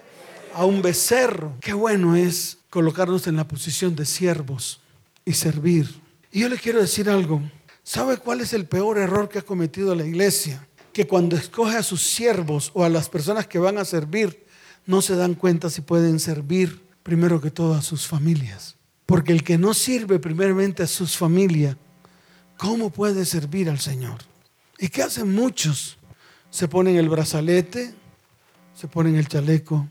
[0.54, 1.54] A un becerro.
[1.60, 4.80] Qué bueno es colocarnos en la posición de siervos
[5.24, 5.88] y servir.
[6.32, 7.42] Y yo le quiero decir algo.
[7.82, 10.64] ¿Sabe cuál es el peor error que ha cometido la iglesia?
[10.98, 14.44] que cuando escoge a sus siervos o a las personas que van a servir,
[14.84, 18.74] no se dan cuenta si pueden servir primero que todo a sus familias.
[19.06, 21.76] Porque el que no sirve primeramente a sus familias,
[22.56, 24.18] ¿cómo puede servir al Señor?
[24.78, 25.98] ¿Y qué hacen muchos?
[26.50, 27.94] Se ponen el brazalete,
[28.74, 29.86] se ponen el chaleco,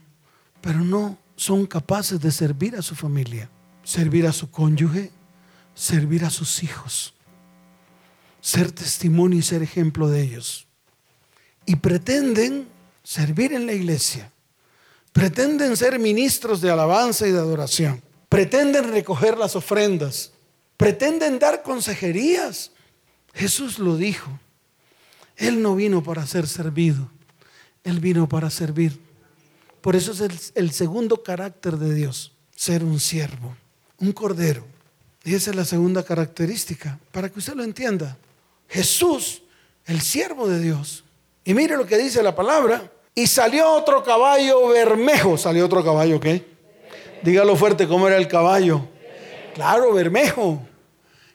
[0.60, 3.48] pero no son capaces de servir a su familia,
[3.84, 5.10] servir a su cónyuge,
[5.74, 7.14] servir a sus hijos,
[8.40, 10.68] ser testimonio y ser ejemplo de ellos
[11.68, 12.66] y pretenden
[13.02, 14.32] servir en la iglesia.
[15.12, 18.02] Pretenden ser ministros de alabanza y de adoración.
[18.30, 20.32] Pretenden recoger las ofrendas.
[20.78, 22.70] Pretenden dar consejerías.
[23.34, 24.30] Jesús lo dijo.
[25.38, 27.08] Él no vino para ser servido,
[27.84, 29.00] Él vino para servir.
[29.80, 33.56] Por eso es el, segundo carácter de Dios, ser un siervo,
[33.98, 34.64] un cordero.
[35.24, 38.18] Y esa es la segunda característica, para que usted lo entienda.
[38.68, 39.42] Jesús,
[39.86, 41.04] el siervo de Dios.
[41.44, 42.90] Y mire lo que dice la palabra.
[43.14, 45.38] Y salió otro caballo bermejo.
[45.38, 46.46] ¿Salió otro caballo qué?
[47.22, 48.86] Dígalo fuerte, ¿cómo era el caballo?
[49.54, 50.62] Claro, bermejo.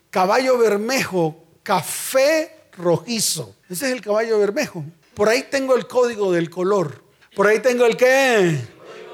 [0.09, 3.55] Caballo bermejo, café rojizo.
[3.69, 4.83] Ese es el caballo bermejo.
[5.13, 7.03] Por ahí tengo el código del color.
[7.35, 8.59] Por ahí tengo el qué.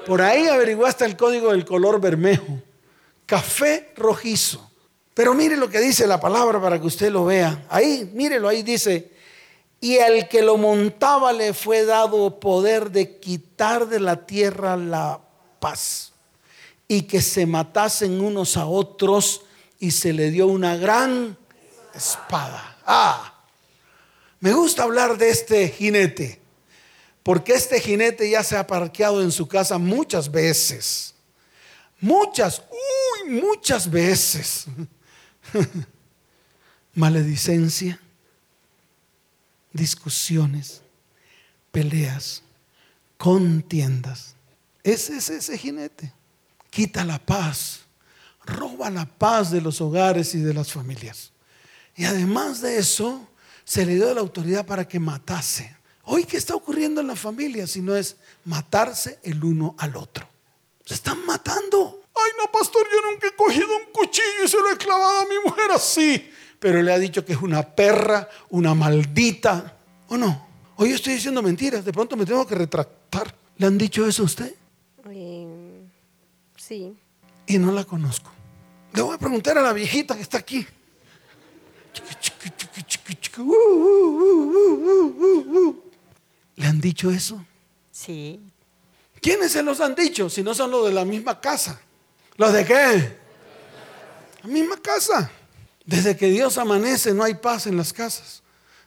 [0.06, 2.58] Por ahí averiguaste el código del color bermejo.
[3.26, 4.70] Café rojizo.
[5.14, 7.66] Pero mire lo que dice la palabra para que usted lo vea.
[7.68, 9.10] Ahí, mírelo, ahí dice,
[9.80, 15.20] y al que lo montaba le fue dado poder de quitar de la tierra la
[15.58, 16.12] paz
[16.86, 19.42] y que se matasen unos a otros
[19.78, 21.36] y se le dio una gran
[21.94, 22.78] espada.
[22.84, 23.29] Ah,
[24.40, 26.40] me gusta hablar de este jinete,
[27.22, 31.14] porque este jinete ya se ha parqueado en su casa muchas veces.
[32.00, 34.64] Muchas, uy, muchas veces.
[36.94, 38.00] Maledicencia,
[39.72, 40.80] discusiones,
[41.70, 42.42] peleas,
[43.16, 44.34] contiendas.
[44.82, 46.12] Ese es ese jinete
[46.70, 47.80] quita la paz,
[48.44, 51.32] roba la paz de los hogares y de las familias.
[51.96, 53.28] Y además de eso,
[53.70, 55.76] se le dio la autoridad para que matase.
[56.02, 60.28] Hoy, ¿qué está ocurriendo en la familia si no es matarse el uno al otro?
[60.84, 62.02] Se están matando.
[62.12, 65.26] Ay, no, pastor, yo nunca he cogido un cuchillo y se lo he clavado a
[65.26, 66.28] mi mujer así.
[66.58, 69.78] Pero le ha dicho que es una perra, una maldita.
[70.08, 70.48] ¿O no?
[70.74, 73.32] Hoy estoy diciendo mentiras, de pronto me tengo que retractar.
[73.56, 74.52] ¿Le han dicho eso a usted?
[77.46, 78.32] Y no la conozco.
[78.94, 80.66] Le voy a preguntar a la viejita que está aquí.
[86.56, 87.44] ¿Le han dicho eso?
[87.90, 88.40] Sí.
[89.20, 91.80] ¿Quiénes se los han dicho si no son los de la misma casa?
[92.36, 93.16] ¿Los de qué?
[94.42, 95.30] La misma casa.
[95.84, 98.42] Desde que Dios amanece no hay paz en las casas.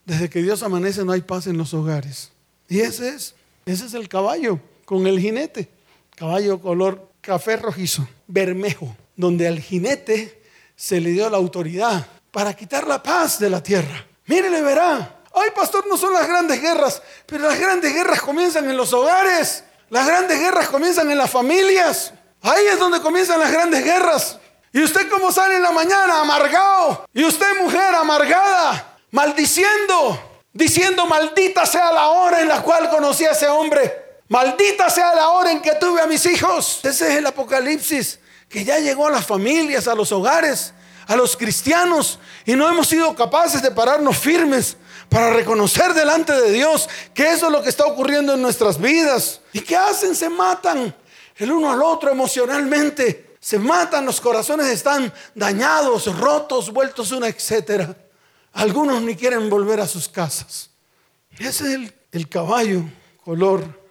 [0.06, 2.32] Desde que Dios amanece no hay paz en los hogares.
[2.68, 3.36] Y ese es,
[3.66, 5.70] ese es el caballo con el jinete.
[6.16, 10.42] Caballo color café rojizo, bermejo, donde al jinete
[10.76, 14.04] se le dio la autoridad para quitar la paz de la tierra.
[14.26, 15.22] Mírele, verá.
[15.36, 19.64] Ay, pastor, no son las grandes guerras, pero las grandes guerras comienzan en los hogares.
[19.92, 22.12] Las grandes guerras comienzan en las familias.
[22.42, 24.40] Ahí es donde comienzan las grandes guerras.
[24.72, 27.06] Y usted como sale en la mañana amargado.
[27.14, 30.20] Y usted mujer amargada, maldiciendo,
[30.52, 34.22] diciendo maldita sea la hora en la cual conocí a ese hombre.
[34.28, 36.80] Maldita sea la hora en que tuve a mis hijos.
[36.84, 38.20] Ese es el apocalipsis
[38.50, 40.74] que ya llegó a las familias, a los hogares,
[41.08, 44.78] a los cristianos y no hemos sido capaces de pararnos firmes
[45.10, 49.42] para reconocer delante de Dios que eso es lo que está ocurriendo en nuestras vidas.
[49.52, 50.16] ¿Y qué hacen?
[50.16, 50.96] Se matan
[51.38, 53.36] el uno al otro emocionalmente.
[53.40, 57.96] Se matan, los corazones están dañados, rotos, vueltos una, etcétera.
[58.54, 60.70] Algunos ni quieren volver a sus casas.
[61.38, 62.84] Ese es el, el caballo
[63.24, 63.84] color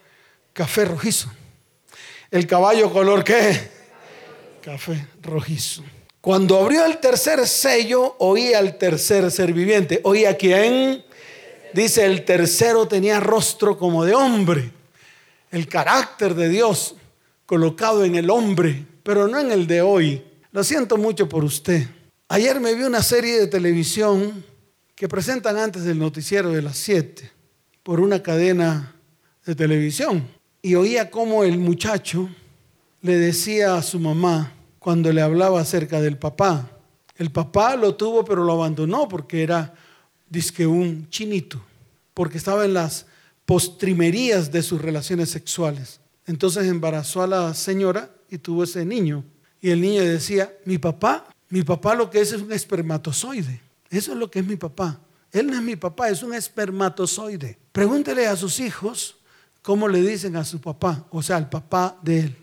[0.52, 1.30] café rojizo.
[2.30, 3.70] El caballo color qué?
[4.62, 5.82] Café rojizo.
[6.22, 10.00] Cuando abrió el tercer sello, oía al tercer ser viviente.
[10.04, 11.04] ¿Oía quién?
[11.74, 14.70] Dice, el tercero tenía rostro como de hombre.
[15.50, 16.94] El carácter de Dios
[17.44, 20.22] colocado en el hombre, pero no en el de hoy.
[20.52, 21.88] Lo siento mucho por usted.
[22.28, 24.44] Ayer me vi una serie de televisión
[24.94, 27.32] que presentan antes del noticiero de las 7
[27.82, 28.94] por una cadena
[29.44, 30.28] de televisión
[30.62, 32.28] y oía cómo el muchacho
[33.00, 34.52] le decía a su mamá
[34.82, 36.68] cuando le hablaba acerca del papá.
[37.16, 39.74] El papá lo tuvo pero lo abandonó porque era,
[40.28, 41.62] disque un chinito,
[42.14, 43.06] porque estaba en las
[43.46, 46.00] postrimerías de sus relaciones sexuales.
[46.26, 49.24] Entonces embarazó a la señora y tuvo ese niño.
[49.60, 53.60] Y el niño decía, mi papá, mi papá lo que es es un espermatozoide.
[53.90, 55.00] Eso es lo que es mi papá.
[55.30, 57.58] Él no es mi papá, es un espermatozoide.
[57.72, 59.16] Pregúntele a sus hijos
[59.62, 61.06] ¿Cómo le dicen a su papá?
[61.10, 62.36] O sea, al papá de él.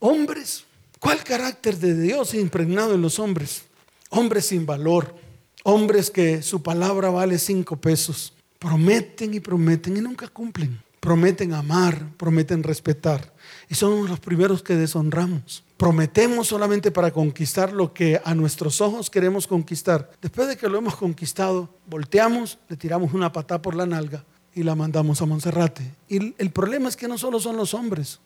[0.00, 0.64] Hombres.
[1.04, 3.64] ¿Cuál carácter de Dios impregnado en los hombres?
[4.08, 5.14] Hombres sin valor.
[5.62, 8.32] Hombres que su palabra vale cinco pesos.
[8.58, 10.80] Prometen y prometen y nunca cumplen.
[11.00, 13.34] Prometen amar, prometen respetar.
[13.68, 15.62] Y somos los primeros que deshonramos.
[15.76, 20.10] Prometemos solamente para conquistar lo que a nuestros ojos queremos conquistar.
[20.22, 24.62] Después de que lo hemos conquistado, volteamos, le tiramos una patada por la nalga y
[24.62, 25.82] la mandamos a Monserrate.
[26.08, 28.20] Y el problema es que no solo son los hombres,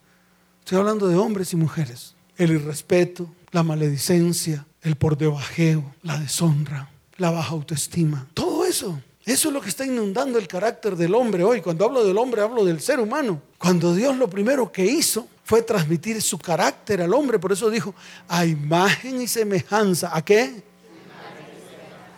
[0.61, 2.15] estoy hablando de hombres y mujeres.
[2.39, 8.27] El irrespeto, la maledicencia, el por debajeo, la deshonra, la baja autoestima.
[8.33, 9.03] Todo eso.
[9.25, 11.61] Eso es lo que está inundando el carácter del hombre hoy.
[11.61, 13.43] Cuando hablo del hombre, hablo del ser humano.
[13.59, 17.39] Cuando Dios lo primero que hizo fue transmitir su carácter al hombre.
[17.39, 17.95] Por eso dijo,
[18.27, 20.17] a imagen y semejanza.
[20.17, 20.63] ¿A qué?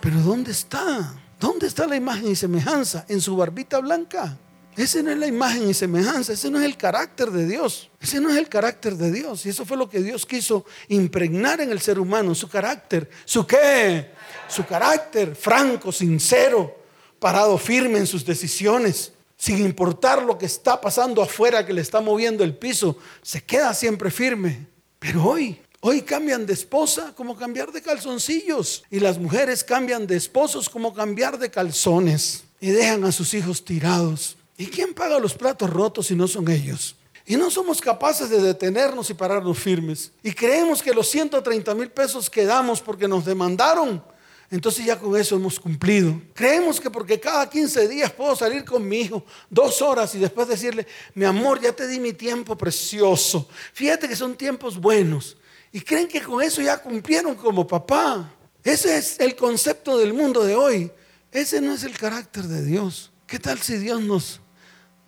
[0.01, 1.15] Pero ¿dónde está?
[1.41, 3.05] ¿Dónde está la imagen y semejanza?
[3.09, 4.39] En su barbita blanca.
[4.77, 7.91] Ese no es la imagen y semejanza, ese no es el carácter de Dios.
[8.01, 9.45] Ese no es el carácter de Dios.
[9.45, 13.11] Y eso fue lo que Dios quiso impregnar en el ser humano, su carácter.
[13.25, 14.13] ¿Su qué?
[14.49, 16.77] Su carácter franco, sincero,
[17.19, 22.01] parado firme en sus decisiones, sin importar lo que está pasando afuera que le está
[22.01, 24.67] moviendo el piso, se queda siempre firme.
[24.99, 28.85] Pero hoy, hoy cambian de esposa como cambiar de calzoncillos.
[28.91, 32.45] Y las mujeres cambian de esposos como cambiar de calzones.
[32.61, 34.37] Y dejan a sus hijos tirados.
[34.61, 36.95] ¿Y quién paga los platos rotos si no son ellos?
[37.25, 40.13] Y no somos capaces de detenernos y pararnos firmes.
[40.23, 44.05] Y creemos que los 130 mil pesos que damos porque nos demandaron,
[44.51, 46.21] entonces ya con eso hemos cumplido.
[46.35, 50.47] Creemos que porque cada 15 días puedo salir con mi hijo dos horas y después
[50.47, 53.49] decirle, mi amor, ya te di mi tiempo precioso.
[53.73, 55.39] Fíjate que son tiempos buenos.
[55.73, 58.31] Y creen que con eso ya cumplieron como papá.
[58.63, 60.93] Ese es el concepto del mundo de hoy.
[61.33, 63.11] Ese no es el carácter de Dios.
[63.27, 64.43] ¿Qué tal si Dios nos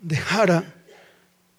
[0.02, 0.74] dejara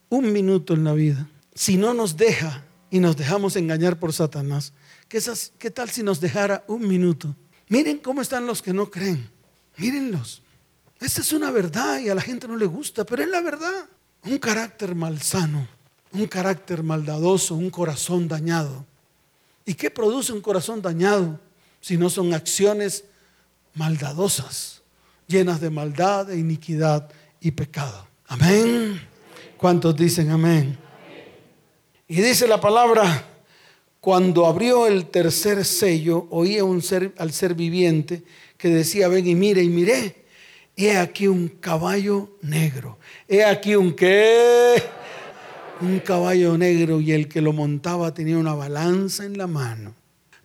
[0.10, 4.74] un minuto en la vida, si no nos deja y nos dejamos engañar por Satanás,
[5.08, 5.20] ¿qué,
[5.58, 7.36] ¿qué tal si nos dejara un minuto?
[7.70, 9.28] Miren cómo están los que no creen.
[9.78, 10.44] Mírenlos.
[11.00, 13.90] Esta es una verdad y a la gente no le gusta, pero es la verdad.
[14.26, 15.68] Un carácter malsano,
[16.12, 18.86] un carácter maldadoso, un corazón dañado.
[19.66, 21.40] ¿Y qué produce un corazón dañado
[21.82, 23.06] si no son acciones
[23.74, 24.82] maldadosas,
[25.28, 27.10] llenas de maldad, e iniquidad
[27.42, 28.13] y pecado?
[28.28, 29.02] Amén.
[29.58, 30.78] ¿Cuántos dicen amén?
[32.08, 33.26] Y dice la palabra,
[34.00, 38.24] cuando abrió el tercer sello, oía un ser, al ser viviente
[38.58, 40.26] que decía, ven y mire, y miré,
[40.76, 42.98] he aquí un caballo negro.
[43.28, 44.84] He aquí un qué?
[45.80, 49.96] Un caballo negro y el que lo montaba tenía una balanza en la mano.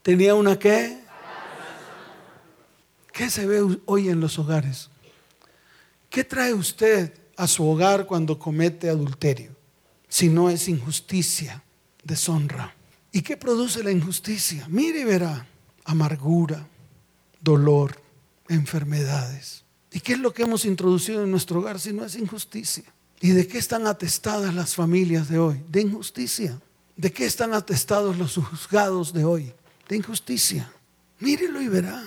[0.03, 0.99] ¿Tenía una qué?
[3.13, 4.89] ¿Qué se ve hoy en los hogares?
[6.09, 9.53] ¿Qué trae usted a su hogar cuando comete adulterio,
[10.09, 11.63] si no es injusticia,
[12.03, 12.75] deshonra.
[13.13, 14.67] ¿Y qué produce la injusticia?
[14.69, 15.47] Mire y verá,
[15.85, 16.67] amargura,
[17.41, 18.03] dolor,
[18.49, 19.63] enfermedades.
[19.93, 22.85] ¿Y qué es lo que hemos introducido en nuestro hogar si no es injusticia?
[23.21, 25.63] ¿Y de qué están atestadas las familias de hoy?
[25.69, 26.61] De injusticia.
[26.97, 29.53] ¿De qué están atestados los juzgados de hoy?
[29.89, 30.73] De injusticia.
[31.21, 32.03] Mírelo y verá.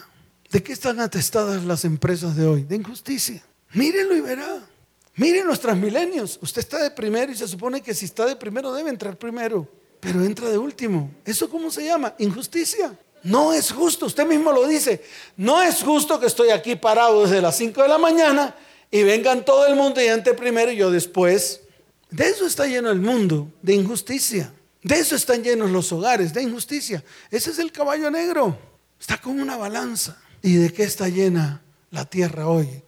[0.52, 2.64] ¿De qué están atestadas las empresas de hoy?
[2.64, 3.42] De injusticia.
[3.74, 4.68] Mírelo y verá.
[5.16, 6.40] Miren los transmilenios.
[6.42, 9.68] Usted está de primero y se supone que si está de primero debe entrar primero,
[10.00, 11.12] pero entra de último.
[11.26, 12.16] ¿Eso cómo se llama?
[12.20, 12.98] Injusticia.
[13.24, 15.04] No es justo, usted mismo lo dice.
[15.38, 18.56] No es justo que estoy aquí parado desde las 5 de la mañana
[18.90, 21.62] y vengan todo el mundo y entre primero y yo después.
[22.10, 24.54] De eso está lleno el mundo, de injusticia.
[24.84, 27.04] De eso están llenos los hogares, de injusticia.
[27.30, 28.58] Ese es el caballo negro.
[29.00, 30.18] Está como una balanza.
[30.42, 32.82] ¿Y de qué está llena la tierra hoy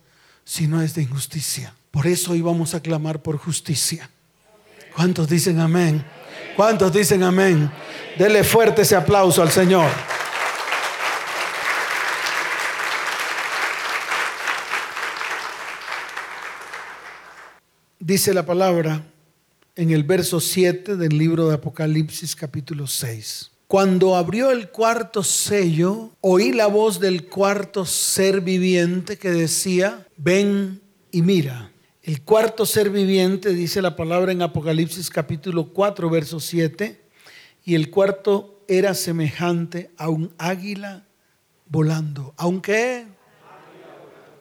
[0.44, 1.76] si no es de injusticia?
[1.94, 4.10] Por eso hoy vamos a clamar por justicia.
[4.96, 6.04] ¿Cuántos dicen amén?
[6.56, 7.70] ¿Cuántos dicen amén?
[8.18, 9.92] Dele fuerte ese aplauso al Señor.
[18.00, 19.06] Dice la palabra
[19.76, 23.52] en el verso 7 del libro de Apocalipsis capítulo 6.
[23.68, 30.82] Cuando abrió el cuarto sello, oí la voz del cuarto ser viviente que decía, ven
[31.12, 31.70] y mira.
[32.04, 37.02] El cuarto ser viviente, dice la palabra en Apocalipsis capítulo 4, verso 7,
[37.64, 41.06] y el cuarto era semejante a un águila
[41.70, 42.34] volando.
[42.36, 43.06] ¿Aunque?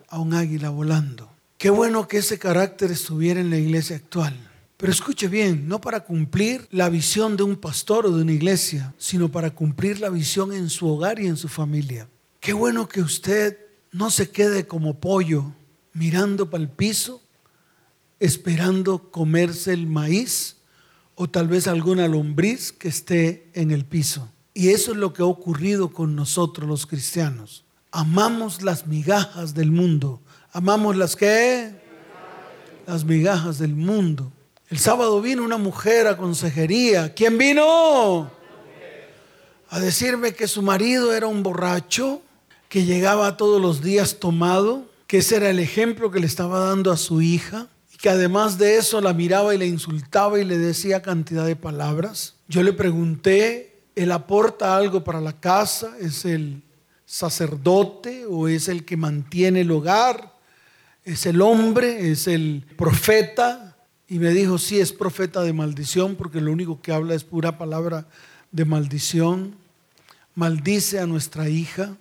[0.09, 1.31] A un águila volando.
[1.57, 4.35] Qué bueno que ese carácter estuviera en la iglesia actual.
[4.77, 8.93] Pero escuche bien, no para cumplir la visión de un pastor o de una iglesia,
[8.99, 12.09] sino para cumplir la visión en su hogar y en su familia.
[12.41, 13.57] Qué bueno que usted
[13.93, 15.53] no se quede como pollo
[15.93, 17.22] mirando para el piso
[18.23, 20.59] esperando comerse el maíz
[21.17, 24.29] o tal vez alguna lombriz que esté en el piso.
[24.55, 27.65] Y eso es lo que ha ocurrido con nosotros los cristianos.
[27.91, 30.21] Amamos las migajas del mundo.
[30.53, 31.75] Amamos las que?
[32.87, 34.31] Las migajas del mundo.
[34.69, 37.15] El sábado vino una mujer a consejería.
[37.15, 38.31] ¿Quién vino?
[39.69, 42.23] A decirme que su marido era un borracho,
[42.69, 46.93] que llegaba todos los días tomado, que ese era el ejemplo que le estaba dando
[46.93, 47.67] a su hija
[48.03, 52.35] que además de eso la miraba y le insultaba y le decía cantidad de palabras.
[52.49, 56.63] Yo le pregunté él aporta algo para la casa, es el
[57.07, 60.33] sacerdote o es el que mantiene el hogar,
[61.05, 63.77] es el hombre, es el profeta.
[64.09, 67.57] Y me dijo, sí, es profeta de maldición porque lo único que habla es pura
[67.57, 68.07] palabra
[68.51, 69.55] de maldición.
[70.35, 71.97] Maldice a nuestra hija,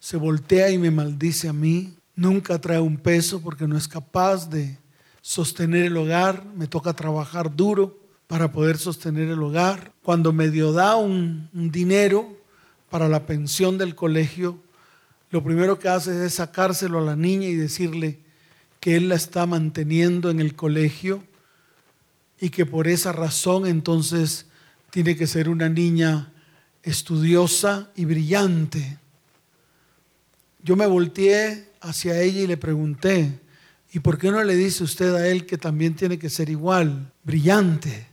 [0.00, 1.94] se voltea y me maldice a mí.
[2.16, 4.81] Nunca trae un peso porque no es capaz de
[5.22, 6.44] sostener el hogar.
[6.54, 9.92] Me toca trabajar duro para poder sostener el hogar.
[10.02, 12.36] Cuando medio da un, un dinero
[12.90, 14.58] para la pensión del colegio,
[15.30, 18.18] lo primero que hace es sacárselo a la niña y decirle
[18.80, 21.24] que él la está manteniendo en el colegio
[22.38, 24.46] y que por esa razón entonces
[24.90, 26.32] tiene que ser una niña
[26.82, 28.98] estudiosa y brillante.
[30.62, 33.40] Yo me volteé hacia ella y le pregunté,
[33.92, 37.12] ¿y por qué no le dice usted a él que también tiene que ser igual,
[37.22, 38.12] brillante?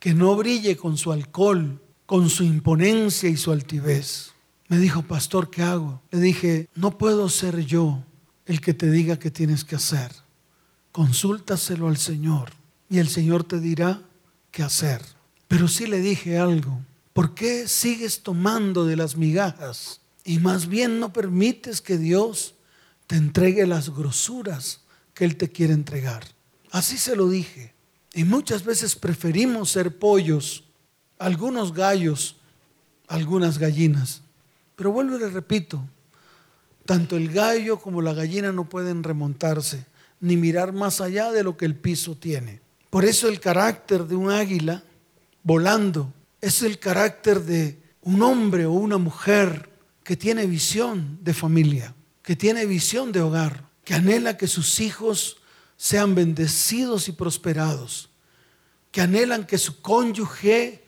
[0.00, 4.32] que no brille con su alcohol, con su imponencia y su altivez.
[4.66, 6.02] Me dijo, pastor, ¿qué hago?
[6.10, 8.02] Le dije, no puedo ser yo
[8.46, 10.10] el que te diga qué tienes que hacer.
[10.90, 12.50] Consúltaselo al Señor
[12.88, 14.02] y el Señor te dirá
[14.50, 15.02] qué hacer.
[15.46, 16.80] Pero sí le dije algo.
[17.12, 22.54] ¿Por qué sigues tomando de las migajas y más bien no permites que Dios
[23.06, 24.79] te entregue las grosuras
[25.20, 26.24] que Él te quiere entregar?
[26.70, 27.74] Así se lo dije.
[28.14, 30.64] Y muchas veces preferimos ser pollos,
[31.18, 32.36] algunos gallos,
[33.06, 34.22] algunas gallinas.
[34.76, 35.86] Pero vuelvo y le repito,
[36.86, 39.84] tanto el gallo como la gallina no pueden remontarse
[40.20, 42.62] ni mirar más allá de lo que el piso tiene.
[42.88, 44.82] Por eso el carácter de un águila
[45.42, 49.68] volando es el carácter de un hombre o una mujer
[50.02, 55.38] que tiene visión de familia, que tiene visión de hogar, que anhela que sus hijos
[55.76, 58.10] sean bendecidos y prosperados,
[58.92, 60.84] que anhelan que su cónyuge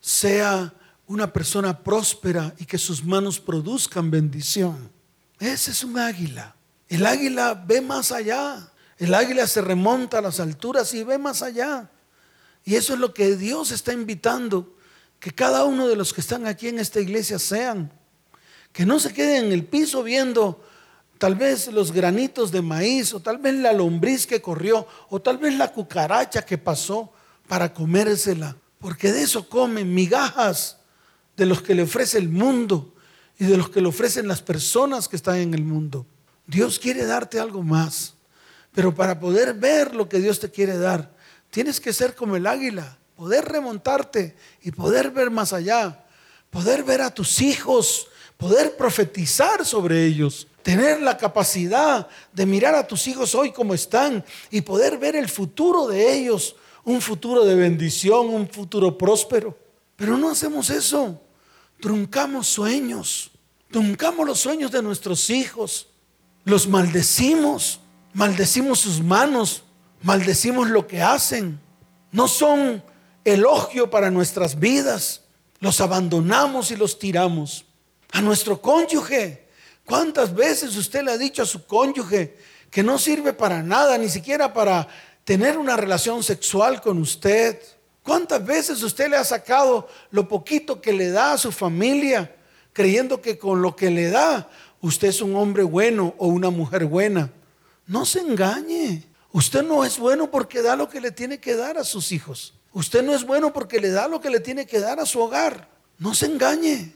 [0.00, 0.72] sea
[1.06, 4.90] una persona próspera y que sus manos produzcan bendición.
[5.38, 6.54] Ese es un águila.
[6.88, 8.70] El águila ve más allá.
[8.98, 11.90] El águila se remonta a las alturas y ve más allá.
[12.64, 14.76] Y eso es lo que Dios está invitando,
[15.20, 17.92] que cada uno de los que están aquí en esta iglesia sean.
[18.72, 20.64] Que no se queden en el piso viendo
[21.18, 25.38] tal vez los granitos de maíz, o tal vez la lombriz que corrió, o tal
[25.38, 27.12] vez la cucaracha que pasó
[27.48, 30.78] para comérsela, porque de eso comen migajas
[31.36, 32.94] de los que le ofrece el mundo
[33.38, 36.06] y de los que le ofrecen las personas que están en el mundo.
[36.46, 38.14] Dios quiere darte algo más,
[38.72, 41.14] pero para poder ver lo que Dios te quiere dar,
[41.50, 46.04] tienes que ser como el águila, poder remontarte y poder ver más allá,
[46.50, 52.84] poder ver a tus hijos, poder profetizar sobre ellos tener la capacidad de mirar a
[52.84, 57.54] tus hijos hoy como están y poder ver el futuro de ellos, un futuro de
[57.54, 59.56] bendición, un futuro próspero.
[59.94, 61.20] Pero no hacemos eso.
[61.78, 63.30] Truncamos sueños,
[63.70, 65.86] truncamos los sueños de nuestros hijos,
[66.42, 67.78] los maldecimos,
[68.12, 69.62] maldecimos sus manos,
[70.02, 71.60] maldecimos lo que hacen.
[72.10, 72.82] No son
[73.24, 75.22] elogio para nuestras vidas.
[75.60, 77.66] Los abandonamos y los tiramos.
[78.10, 79.45] A nuestro cónyuge
[79.86, 82.36] ¿Cuántas veces usted le ha dicho a su cónyuge
[82.72, 84.88] que no sirve para nada, ni siquiera para
[85.24, 87.62] tener una relación sexual con usted?
[88.02, 92.34] ¿Cuántas veces usted le ha sacado lo poquito que le da a su familia,
[92.72, 96.86] creyendo que con lo que le da usted es un hombre bueno o una mujer
[96.86, 97.30] buena?
[97.86, 99.04] No se engañe.
[99.30, 102.54] Usted no es bueno porque da lo que le tiene que dar a sus hijos.
[102.72, 105.20] Usted no es bueno porque le da lo que le tiene que dar a su
[105.20, 105.68] hogar.
[105.96, 106.92] No se engañe.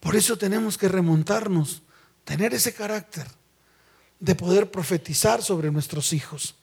[0.00, 1.82] Por eso tenemos que remontarnos
[2.24, 3.26] tener ese carácter
[4.18, 6.54] de poder profetizar sobre nuestros hijos,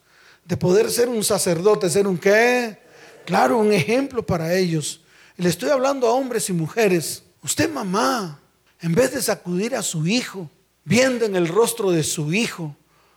[0.45, 2.79] de poder ser un sacerdote, ser un qué,
[3.25, 5.01] claro, un ejemplo para ellos.
[5.37, 7.23] le estoy hablando a hombres y mujeres.
[7.43, 8.39] Usted mamá,
[8.81, 10.49] en vez de sacudir a su hijo,
[10.83, 12.75] viendo en el rostro de su hijo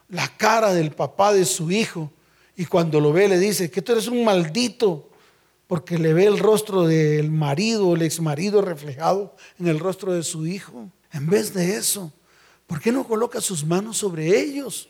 [0.09, 2.12] la cara del papá de su hijo,
[2.57, 5.09] y cuando lo ve le dice que tú eres un maldito,
[5.66, 10.22] porque le ve el rostro del marido el ex marido reflejado en el rostro de
[10.22, 10.90] su hijo.
[11.12, 12.12] En vez de eso,
[12.72, 14.88] ¿Por qué no coloca sus manos sobre ellos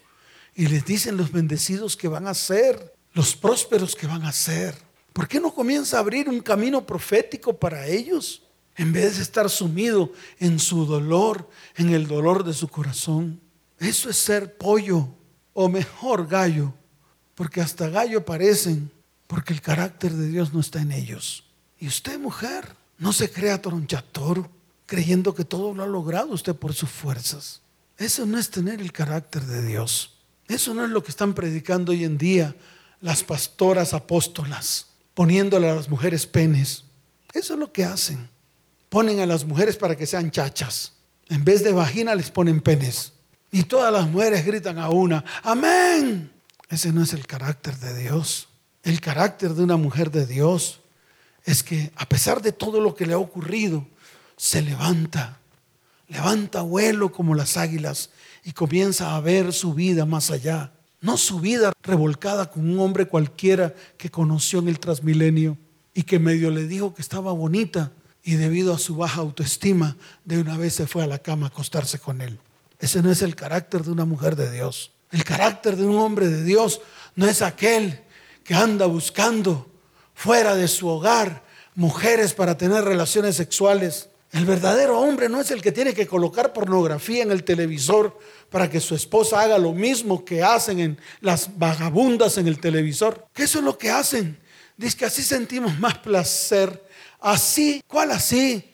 [0.54, 4.76] y les dicen los bendecidos que van a ser, los prósperos que van a ser?
[5.12, 8.44] ¿Por qué no comienza a abrir un camino profético para ellos
[8.76, 13.40] en vez de estar sumido en su dolor, en el dolor de su corazón?
[13.80, 15.08] Eso es ser pollo
[15.52, 16.72] o mejor gallo,
[17.34, 18.92] porque hasta gallo parecen,
[19.26, 21.50] porque el carácter de Dios no está en ellos.
[21.80, 24.48] Y usted, mujer, no se crea tronchatoro,
[24.86, 27.61] creyendo que todo lo ha logrado usted por sus fuerzas.
[27.98, 30.18] Eso no es tener el carácter de Dios.
[30.48, 32.54] Eso no es lo que están predicando hoy en día
[33.00, 36.84] las pastoras apóstolas, poniéndole a las mujeres penes.
[37.32, 38.30] Eso es lo que hacen.
[38.88, 40.92] ponen a las mujeres para que sean chachas.
[41.28, 43.14] En vez de vagina les ponen penes.
[43.50, 46.30] Y todas las mujeres gritan a una, amén.
[46.68, 48.48] Ese no es el carácter de Dios.
[48.82, 50.80] El carácter de una mujer de Dios
[51.44, 53.86] es que a pesar de todo lo que le ha ocurrido,
[54.36, 55.38] se levanta,
[56.12, 58.10] levanta vuelo como las águilas
[58.44, 60.72] y comienza a ver su vida más allá.
[61.00, 65.56] No su vida revolcada con un hombre cualquiera que conoció en el transmilenio
[65.94, 67.92] y que medio le dijo que estaba bonita
[68.22, 71.48] y debido a su baja autoestima de una vez se fue a la cama a
[71.48, 72.38] acostarse con él.
[72.78, 74.92] Ese no es el carácter de una mujer de Dios.
[75.10, 76.80] El carácter de un hombre de Dios
[77.16, 78.00] no es aquel
[78.44, 79.70] que anda buscando
[80.14, 81.42] fuera de su hogar
[81.74, 84.10] mujeres para tener relaciones sexuales.
[84.32, 88.18] El verdadero hombre no es el que tiene que colocar pornografía en el televisor
[88.48, 93.26] para que su esposa haga lo mismo que hacen en las vagabundas en el televisor.
[93.36, 94.38] Eso es lo que hacen.
[94.74, 96.82] Dice que así sentimos más placer.
[97.20, 98.72] Así, ¿cuál así?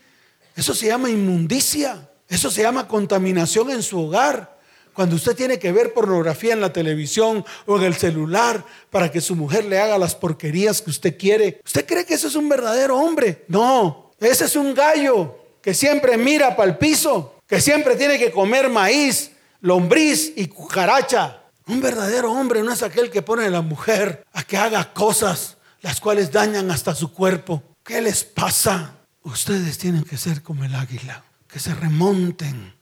[0.55, 2.09] Eso se llama inmundicia.
[2.29, 4.59] Eso se llama contaminación en su hogar.
[4.95, 9.21] Cuando usted tiene que ver pornografía en la televisión o en el celular para que
[9.21, 12.49] su mujer le haga las porquerías que usted quiere, ¿usted cree que eso es un
[12.49, 13.45] verdadero hombre?
[13.49, 18.31] No, ese es un gallo que siempre mira para el piso, que siempre tiene que
[18.31, 21.43] comer maíz, lombriz y cucaracha.
[21.67, 25.59] Un verdadero hombre no es aquel que pone a la mujer a que haga cosas
[25.81, 27.63] las cuales dañan hasta su cuerpo.
[27.85, 28.95] ¿Qué les pasa?
[29.23, 32.75] Ustedes tienen que ser como el águila, que se remonten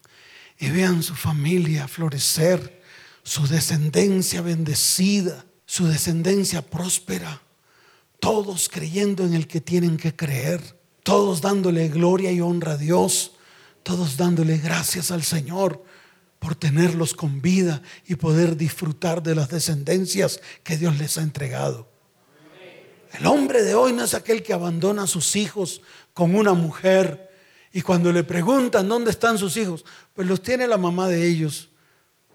[0.59, 2.83] y vean su familia florecer,
[3.23, 7.43] su descendencia bendecida, su descendencia próspera,
[8.21, 10.76] todos creyendo en el que tienen que creer,
[11.07, 13.31] todos dándole gloria y honra a Dios,
[13.85, 15.85] todos dándole gracias al Señor
[16.41, 21.89] por tenerlos con vida y poder disfrutar de las descendencias que Dios les ha entregado.
[23.13, 25.81] El hombre de hoy no es aquel que abandona a sus hijos
[26.13, 27.31] con una mujer
[27.73, 31.69] y cuando le preguntan dónde están sus hijos, pues los tiene la mamá de ellos.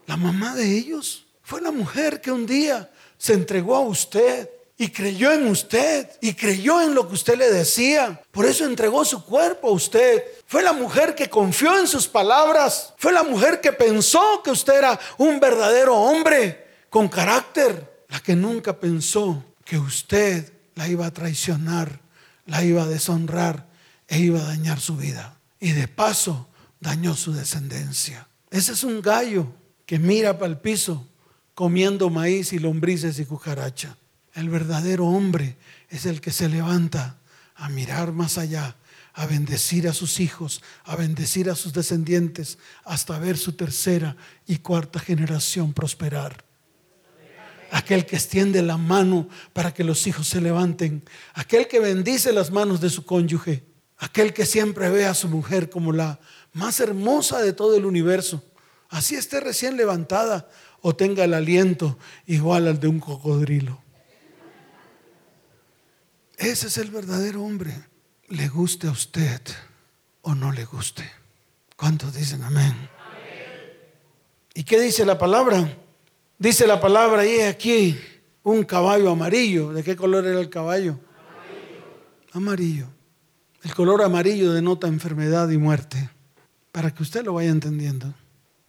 [0.08, 4.50] La mamá de ellos fue la mujer que un día se entregó a usted
[4.82, 8.20] y creyó en usted y creyó en lo que usted le decía.
[8.32, 10.24] Por eso entregó su cuerpo a usted.
[10.48, 12.96] Fue la mujer que confió en sus palabras.
[12.98, 18.06] Fue la mujer que pensó que usted era un verdadero hombre con carácter.
[18.08, 22.00] La que nunca pensó que usted la iba a traicionar,
[22.48, 23.68] la iba a deshonrar
[24.08, 25.38] e iba a dañar su vida.
[25.60, 26.48] Y de paso
[26.80, 28.28] dañó su descendencia.
[28.50, 29.46] Ese es un gallo
[29.86, 31.06] que mira para el piso
[31.54, 33.96] comiendo maíz y lombrices y cucaracha.
[34.34, 35.58] El verdadero hombre
[35.90, 37.18] es el que se levanta
[37.56, 38.76] a mirar más allá,
[39.14, 44.16] a bendecir a sus hijos, a bendecir a sus descendientes, hasta ver su tercera
[44.48, 46.44] y cuarta generación prosperar.
[47.72, 51.04] Aquel que extiende la mano para que los hijos se levanten,
[51.34, 53.66] aquel que bendice las manos de su cónyuge,
[54.02, 56.20] Aquel que siempre ve a su mujer como la
[56.54, 58.44] más hermosa de todo el universo.
[58.90, 60.50] Así esté recién levantada
[60.82, 63.80] o tenga el aliento igual al de un cocodrilo.
[66.42, 67.72] Ese es el verdadero hombre.
[68.28, 69.42] Le guste a usted
[70.24, 71.04] o no le guste.
[71.76, 72.74] ¿Cuántos dicen amén?
[74.56, 75.78] ¿Y qué dice la palabra?
[76.40, 77.96] Dice la palabra y aquí
[78.42, 79.72] un caballo amarillo.
[79.72, 80.98] ¿De qué color era el caballo?
[82.34, 82.88] Amarillo.
[82.88, 82.88] amarillo.
[83.64, 86.10] El color amarillo denota enfermedad y muerte,
[86.72, 88.16] para que usted lo vaya entendiendo.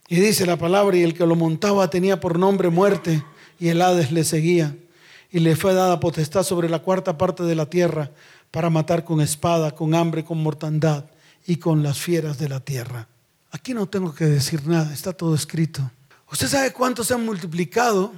[0.07, 3.23] Y dice la palabra, y el que lo montaba tenía por nombre muerte,
[3.59, 4.77] y el Hades le seguía,
[5.33, 8.11] y le fue dada potestad sobre la cuarta parte de la tierra
[8.51, 11.05] para matar con espada, con hambre, con mortandad
[11.45, 13.09] y con las fieras de la tierra.
[13.51, 15.91] Aquí no tengo que decir nada, está todo escrito.
[16.31, 18.13] ¿Usted sabe cuánto se han multiplicado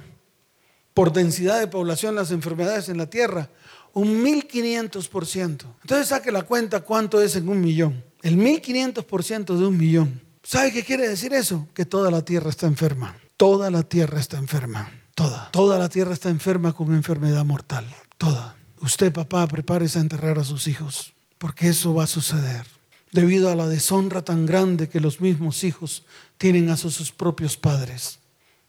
[0.94, 3.50] por densidad de población las enfermedades en la tierra?
[3.96, 5.64] un 1500%.
[5.80, 8.04] Entonces saque la cuenta cuánto es en un millón.
[8.22, 10.20] El 1500% de un millón.
[10.42, 11.66] ¿Sabe qué quiere decir eso?
[11.72, 13.16] Que toda la tierra está enferma.
[13.38, 14.90] Toda la tierra está enferma.
[15.16, 15.50] Toda.
[15.50, 17.86] Toda la tierra está enferma con enfermedad mortal.
[18.18, 18.54] Toda.
[18.80, 21.14] Usted, papá, prepárese a enterrar a sus hijos.
[21.38, 22.66] Porque eso va a suceder.
[23.10, 26.04] Debido a la deshonra tan grande que los mismos hijos
[26.36, 28.18] tienen a sus propios padres.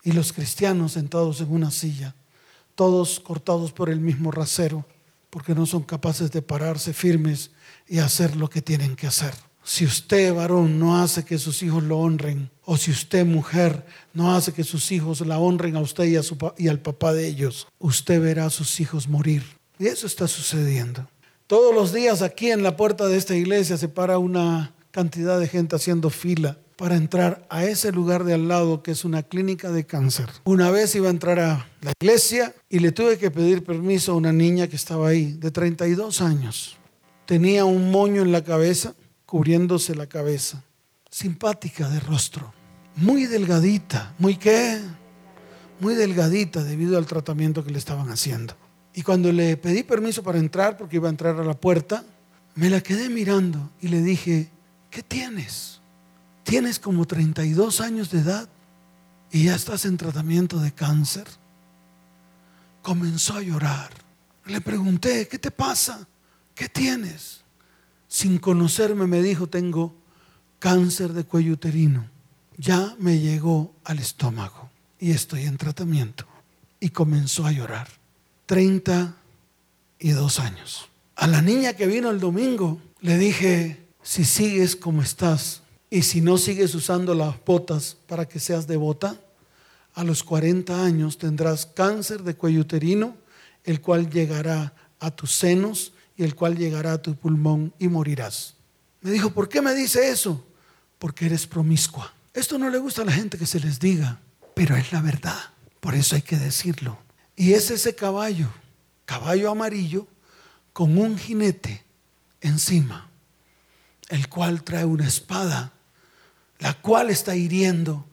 [0.04, 2.16] Y los cristianos sentados en una silla.
[2.76, 4.86] Todos cortados por el mismo rasero
[5.30, 7.52] porque no son capaces de pararse firmes
[7.88, 9.34] y hacer lo que tienen que hacer.
[9.68, 14.34] Si usted, varón, no hace que sus hijos lo honren, o si usted, mujer, no
[14.34, 16.06] hace que sus hijos la honren a usted
[16.58, 19.44] y, al papá de ellos, usted verá a sus hijos morir.
[19.78, 21.06] Y eso está sucediendo.
[21.48, 25.50] Todos los días aquí en la puerta de esta iglesia se para una cantidad de
[25.50, 29.70] gente haciendo fila para entrar a ese lugar de al lado que es una clínica
[29.70, 30.30] de cáncer.
[30.46, 34.16] Una vez iba a entrar a la iglesia y le tuve que pedir permiso a
[34.16, 36.78] una niña que estaba ahí, de 32 años.
[37.26, 38.96] Tenía un moño en la cabeza
[39.28, 40.64] cubriéndose la cabeza,
[41.12, 42.54] simpática de rostro,
[42.96, 44.82] muy delgadita, muy qué,
[45.80, 48.56] muy delgadita debido al tratamiento que le estaban haciendo.
[48.96, 52.04] Y cuando le pedí permiso para entrar, porque iba a entrar a la puerta,
[52.56, 54.50] me la quedé mirando y le dije,
[54.90, 55.82] ¿qué tienes?
[56.44, 58.50] Tienes como 32 años de edad
[59.30, 61.28] y ya estás en tratamiento de cáncer.
[62.82, 63.92] Comenzó a llorar.
[64.46, 66.08] Le pregunté, ¿qué te pasa?
[66.56, 67.44] ¿Qué tienes?
[68.18, 69.94] Sin conocerme me dijo, tengo
[70.58, 72.10] cáncer de cuello uterino.
[72.58, 76.26] Ya me llegó al estómago y estoy en tratamiento.
[76.80, 77.88] Y comenzó a llorar.
[78.48, 80.90] 32 años.
[81.16, 85.62] A la niña que vino el domingo le dije, si sigues como estás
[85.92, 89.22] y si no sigues usando las botas para que seas devota,
[89.94, 93.16] a los 40 años tendrás cáncer de cuello uterino,
[93.64, 98.56] el cual llegará a tus senos y el cual llegará a tu pulmón y morirás.
[99.02, 100.46] Me dijo, ¿por qué me dice eso?
[100.98, 102.12] Porque eres promiscua.
[102.34, 104.20] Esto no le gusta a la gente que se les diga,
[104.56, 105.40] pero es la verdad.
[105.80, 106.98] Por eso hay que decirlo.
[107.36, 108.50] Y es ese caballo,
[109.06, 110.08] caballo amarillo,
[110.74, 111.84] con un jinete
[112.42, 113.10] encima,
[114.10, 115.72] el cual trae una espada,
[116.60, 118.06] la cual está hiriendo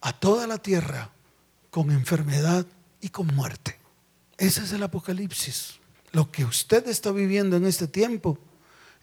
[0.00, 1.10] a toda la tierra
[1.70, 2.66] con enfermedad
[3.00, 3.78] y con muerte.
[4.36, 5.78] Ese es el Apocalipsis.
[6.16, 8.38] Lo que usted está viviendo en este tiempo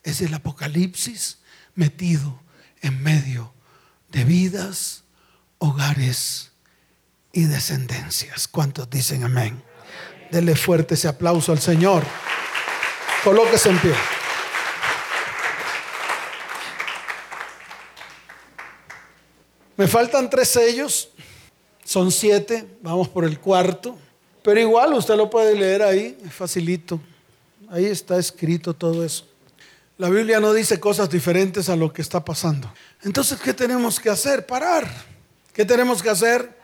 [0.02, 1.38] es el Apocalipsis
[1.76, 2.42] metido
[2.82, 3.54] en medio
[4.10, 5.04] de vidas,
[5.60, 6.54] hogares
[7.32, 8.48] y descendencias.
[8.48, 9.64] ¿Cuántos dicen amén?
[10.32, 12.04] Dele fuerte ese aplauso al Señor.
[13.24, 13.94] Colóquese en pie.
[19.78, 21.10] Me faltan tres sellos,
[21.86, 24.00] son siete, vamos por el cuarto,
[24.44, 27.00] pero igual usted lo puede leer ahí, facilito,
[27.70, 29.26] ahí está escrito todo eso.
[29.98, 32.72] La Biblia no dice cosas diferentes a lo que está pasando.
[33.04, 34.46] Entonces, ¿qué tenemos que hacer?
[34.46, 34.90] Parar.
[35.54, 36.58] ¿Qué tenemos que hacer?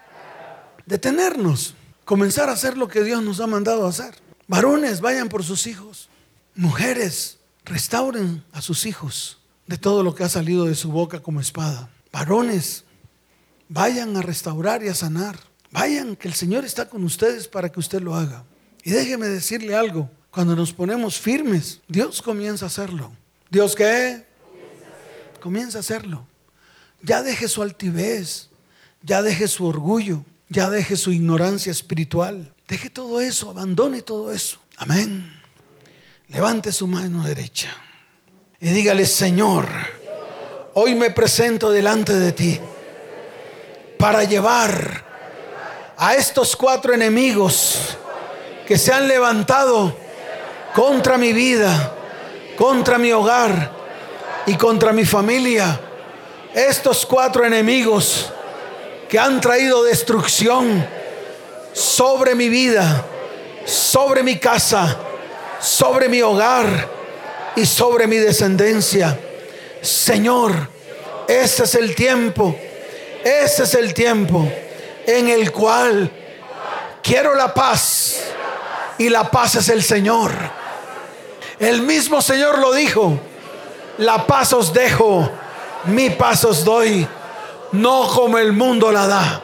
[0.85, 1.75] Detenernos,
[2.05, 4.15] comenzar a hacer lo que Dios nos ha mandado a hacer.
[4.47, 6.09] Varones, vayan por sus hijos.
[6.55, 11.39] Mujeres, restauren a sus hijos de todo lo que ha salido de su boca como
[11.39, 11.89] espada.
[12.11, 12.83] Varones,
[13.67, 15.37] vayan a restaurar y a sanar.
[15.71, 18.43] Vayan, que el Señor está con ustedes para que usted lo haga.
[18.83, 23.11] Y déjeme decirle algo, cuando nos ponemos firmes, Dios comienza a hacerlo.
[23.49, 24.25] ¿Dios qué?
[25.41, 26.25] Comienza a hacerlo.
[27.01, 28.49] Ya deje su altivez,
[29.03, 32.53] ya deje su orgullo, ya deje su ignorancia espiritual.
[32.67, 34.59] Deje todo eso, abandone todo eso.
[34.77, 35.31] Amén.
[36.27, 37.75] Levante su mano derecha
[38.61, 39.67] y dígale, Señor,
[40.73, 42.59] hoy me presento delante de ti
[43.97, 45.05] para llevar
[45.99, 47.77] a estos cuatro enemigos
[48.65, 49.93] que se han levantado
[50.73, 51.93] contra mi vida,
[52.57, 53.69] contra mi hogar
[54.45, 55.77] y contra mi familia.
[56.53, 58.31] Estos cuatro enemigos
[59.09, 60.87] que han traído destrucción
[61.73, 63.05] sobre mi vida,
[63.65, 64.97] sobre mi casa,
[65.59, 66.87] sobre mi hogar
[67.57, 69.19] y sobre mi descendencia.
[69.81, 70.53] Señor,
[71.27, 72.55] ese es el tiempo,
[73.21, 74.49] ese es el tiempo
[75.17, 76.11] en el cual
[77.01, 78.17] quiero la paz
[78.97, 80.31] y la paz es el Señor.
[81.59, 83.19] El mismo Señor lo dijo,
[83.97, 85.29] la paz os dejo,
[85.85, 87.07] mi paz os doy
[87.71, 89.41] no como el mundo la da.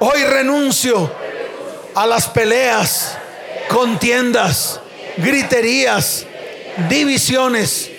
[0.00, 1.10] Hoy renuncio
[1.94, 3.18] a las peleas,
[3.68, 4.80] contiendas,
[5.16, 6.26] griterías,
[6.88, 7.90] divisiones,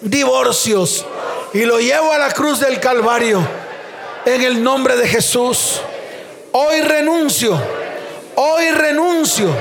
[0.00, 1.04] divorcios
[1.52, 3.46] y lo llevo a la cruz del Calvario
[4.24, 5.80] en el nombre de Jesús.
[6.52, 7.60] Hoy renuncio,
[8.34, 9.54] hoy renuncio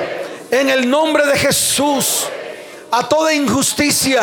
[0.51, 2.25] en el nombre de Jesús
[2.91, 4.21] a toda injusticia,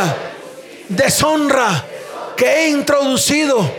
[0.89, 1.85] deshonra
[2.37, 3.71] que he introducido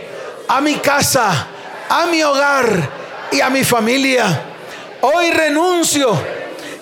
[0.48, 1.48] a mi casa,
[1.88, 2.90] a mi hogar
[3.30, 4.44] y a mi familia.
[5.02, 6.18] Hoy renuncio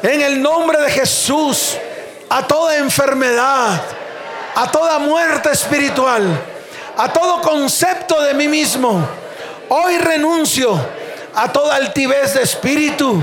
[0.03, 1.77] en el nombre de Jesús
[2.29, 3.83] a toda enfermedad,
[4.55, 6.25] a toda muerte espiritual,
[6.97, 9.26] a todo concepto de mí mismo.
[9.69, 10.79] Hoy renuncio
[11.35, 13.23] a toda altivez de espíritu,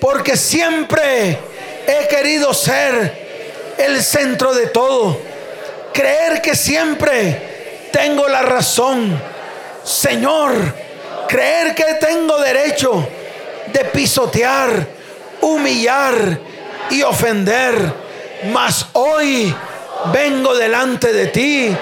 [0.00, 1.38] porque siempre
[1.86, 5.18] he querido ser el centro de todo.
[5.92, 9.20] Creer que siempre tengo la razón
[9.84, 10.54] Señor,
[11.28, 13.06] creer que tengo derecho
[13.70, 14.86] de pisotear,
[15.42, 16.38] humillar
[16.88, 17.74] y ofender.
[18.50, 19.54] Mas hoy
[20.12, 21.76] vengo delante de ti.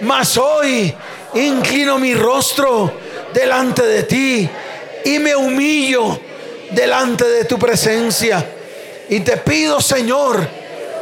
[0.00, 0.92] Mas hoy
[1.34, 2.92] inclino mi rostro
[3.34, 4.48] delante de ti
[5.04, 6.18] y me humillo
[6.70, 8.44] delante de tu presencia.
[9.08, 10.48] Y te pido, Señor,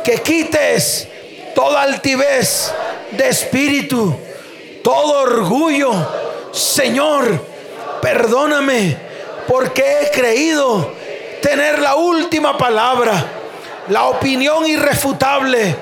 [0.02, 1.06] que quites
[1.54, 2.72] toda altivez
[3.12, 4.16] de espíritu,
[4.82, 5.92] todo orgullo.
[6.50, 7.40] Señor,
[8.00, 8.96] perdóname
[9.46, 10.92] porque he creído
[11.40, 13.24] tener la última palabra,
[13.88, 15.76] la opinión irrefutable,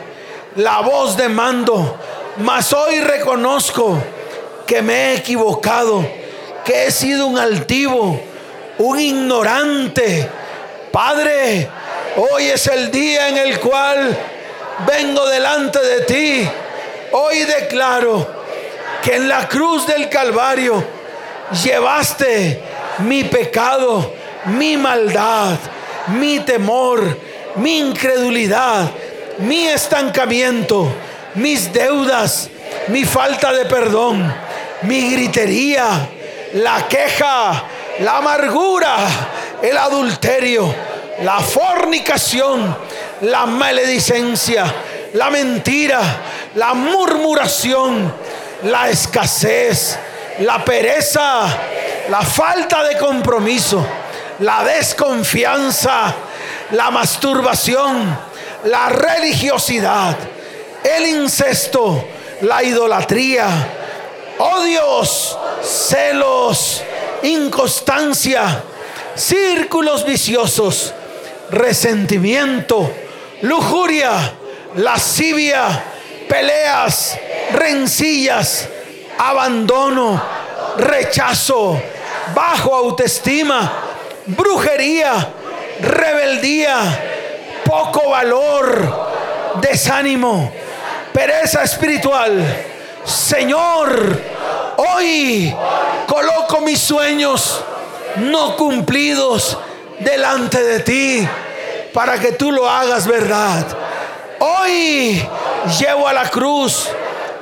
[0.56, 1.96] la voz de mando.
[2.38, 3.98] Mas hoy reconozco
[4.66, 6.04] que me he equivocado,
[6.70, 8.20] que he sido un altivo,
[8.78, 10.28] un ignorante.
[10.92, 11.68] Padre,
[12.16, 14.16] hoy es el día en el cual
[14.86, 16.48] vengo delante de ti.
[17.10, 18.24] Hoy declaro
[19.02, 20.84] que en la cruz del Calvario
[21.64, 22.62] llevaste
[23.00, 24.14] mi pecado,
[24.44, 25.56] mi maldad,
[26.20, 27.18] mi temor,
[27.56, 28.88] mi incredulidad,
[29.38, 30.88] mi estancamiento,
[31.34, 32.48] mis deudas,
[32.86, 34.32] mi falta de perdón,
[34.82, 36.08] mi gritería,
[36.54, 37.64] la queja,
[38.00, 38.96] la amargura,
[39.62, 40.74] el adulterio,
[41.22, 42.76] la fornicación,
[43.22, 44.64] la maledicencia,
[45.14, 46.00] la mentira,
[46.54, 48.12] la murmuración,
[48.64, 49.98] la escasez,
[50.40, 51.46] la pereza,
[52.08, 53.86] la falta de compromiso,
[54.40, 56.14] la desconfianza,
[56.72, 58.18] la masturbación,
[58.64, 60.16] la religiosidad,
[60.82, 62.04] el incesto,
[62.42, 63.48] la idolatría,
[64.40, 66.82] odios, celos,
[67.22, 68.62] inconstancia,
[69.14, 70.94] círculos viciosos,
[71.50, 72.90] resentimiento,
[73.42, 74.32] lujuria,
[74.76, 75.84] lascivia,
[76.28, 77.18] peleas,
[77.52, 78.68] rencillas,
[79.18, 80.22] abandono,
[80.78, 81.80] rechazo,
[82.34, 83.70] bajo autoestima,
[84.26, 85.28] brujería,
[85.80, 86.78] rebeldía,
[87.64, 90.50] poco valor, desánimo,
[91.12, 92.79] pereza espiritual.
[93.04, 94.20] Señor,
[94.76, 95.54] hoy
[96.06, 97.62] coloco mis sueños
[98.16, 99.56] no cumplidos
[100.00, 101.28] delante de ti
[101.92, 103.66] para que tú lo hagas verdad.
[104.38, 105.22] Hoy
[105.78, 106.88] llevo a la cruz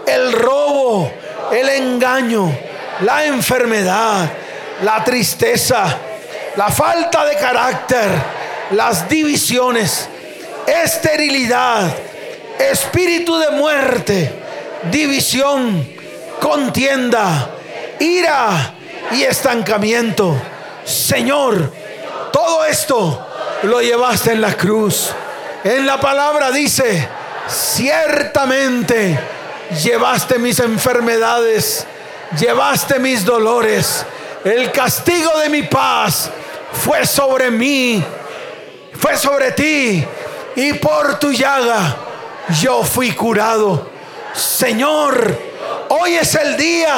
[0.07, 1.11] el robo,
[1.53, 2.53] el engaño,
[3.01, 4.31] la enfermedad,
[4.83, 5.97] la tristeza,
[6.57, 8.09] la falta de carácter,
[8.71, 10.09] las divisiones,
[10.67, 11.89] esterilidad,
[12.59, 14.33] espíritu de muerte,
[14.91, 15.89] división,
[16.41, 17.51] contienda,
[17.99, 18.75] ira
[19.13, 20.41] y estancamiento.
[20.85, 21.73] Señor,
[22.33, 23.27] todo esto
[23.65, 25.11] lo llevaste en la cruz.
[25.65, 27.09] En la palabra dice,
[27.49, 29.19] ciertamente
[29.83, 31.87] llevaste mis enfermedades,
[32.39, 34.07] llevaste mis dolores.
[34.45, 36.31] El castigo de mi paz
[36.73, 38.03] fue sobre mí,
[38.95, 40.07] fue sobre ti.
[40.57, 41.97] Y por tu llaga
[42.61, 43.98] yo fui curado.
[44.35, 45.39] Señor,
[45.89, 46.97] hoy es el día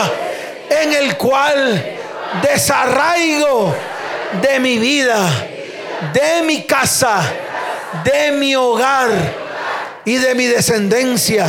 [0.69, 1.99] en el cual
[2.43, 3.75] desarraigo
[4.41, 5.29] de mi vida,
[6.13, 7.23] de mi casa,
[8.05, 9.11] de mi hogar
[10.05, 11.47] y de mi descendencia.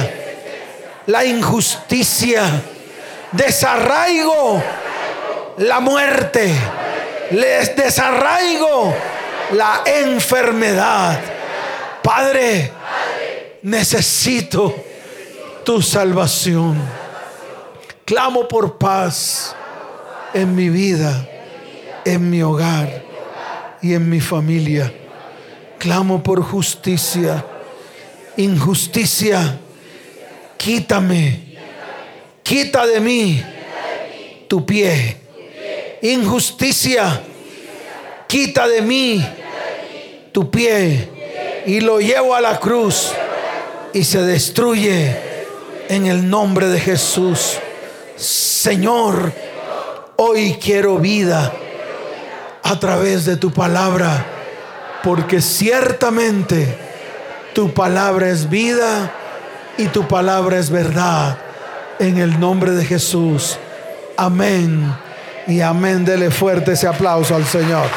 [1.08, 2.44] La injusticia,
[3.32, 4.62] desarraigo
[5.58, 6.54] la muerte,
[7.32, 8.94] les desarraigo
[9.52, 11.20] la enfermedad.
[12.02, 12.72] Padre,
[13.64, 14.91] necesito
[15.64, 16.78] tu salvación.
[18.06, 19.56] Clamo por paz
[20.34, 21.28] en mi vida,
[22.06, 23.04] en mi hogar
[23.82, 24.92] y en mi familia.
[25.78, 27.46] Clamo por justicia,
[28.38, 29.60] injusticia.
[30.58, 31.58] Quítame,
[32.44, 33.44] quita de mí
[34.48, 35.18] tu pie.
[36.04, 37.22] Injusticia,
[38.28, 39.26] quita de mí
[40.32, 41.10] tu pie
[41.66, 43.12] y lo llevo a la cruz
[43.94, 45.31] y se destruye
[45.92, 47.60] en el nombre de Jesús.
[48.16, 49.34] Señor,
[50.16, 51.52] hoy quiero vida
[52.64, 54.26] a través de tu palabra,
[55.04, 56.78] porque ciertamente
[57.54, 59.12] tu palabra es vida
[59.78, 61.38] y tu palabra es verdad.
[62.00, 63.58] En el nombre de Jesús.
[64.16, 64.96] Amén.
[65.46, 66.06] Y amén.
[66.06, 67.88] Dele fuerte ese aplauso al Señor.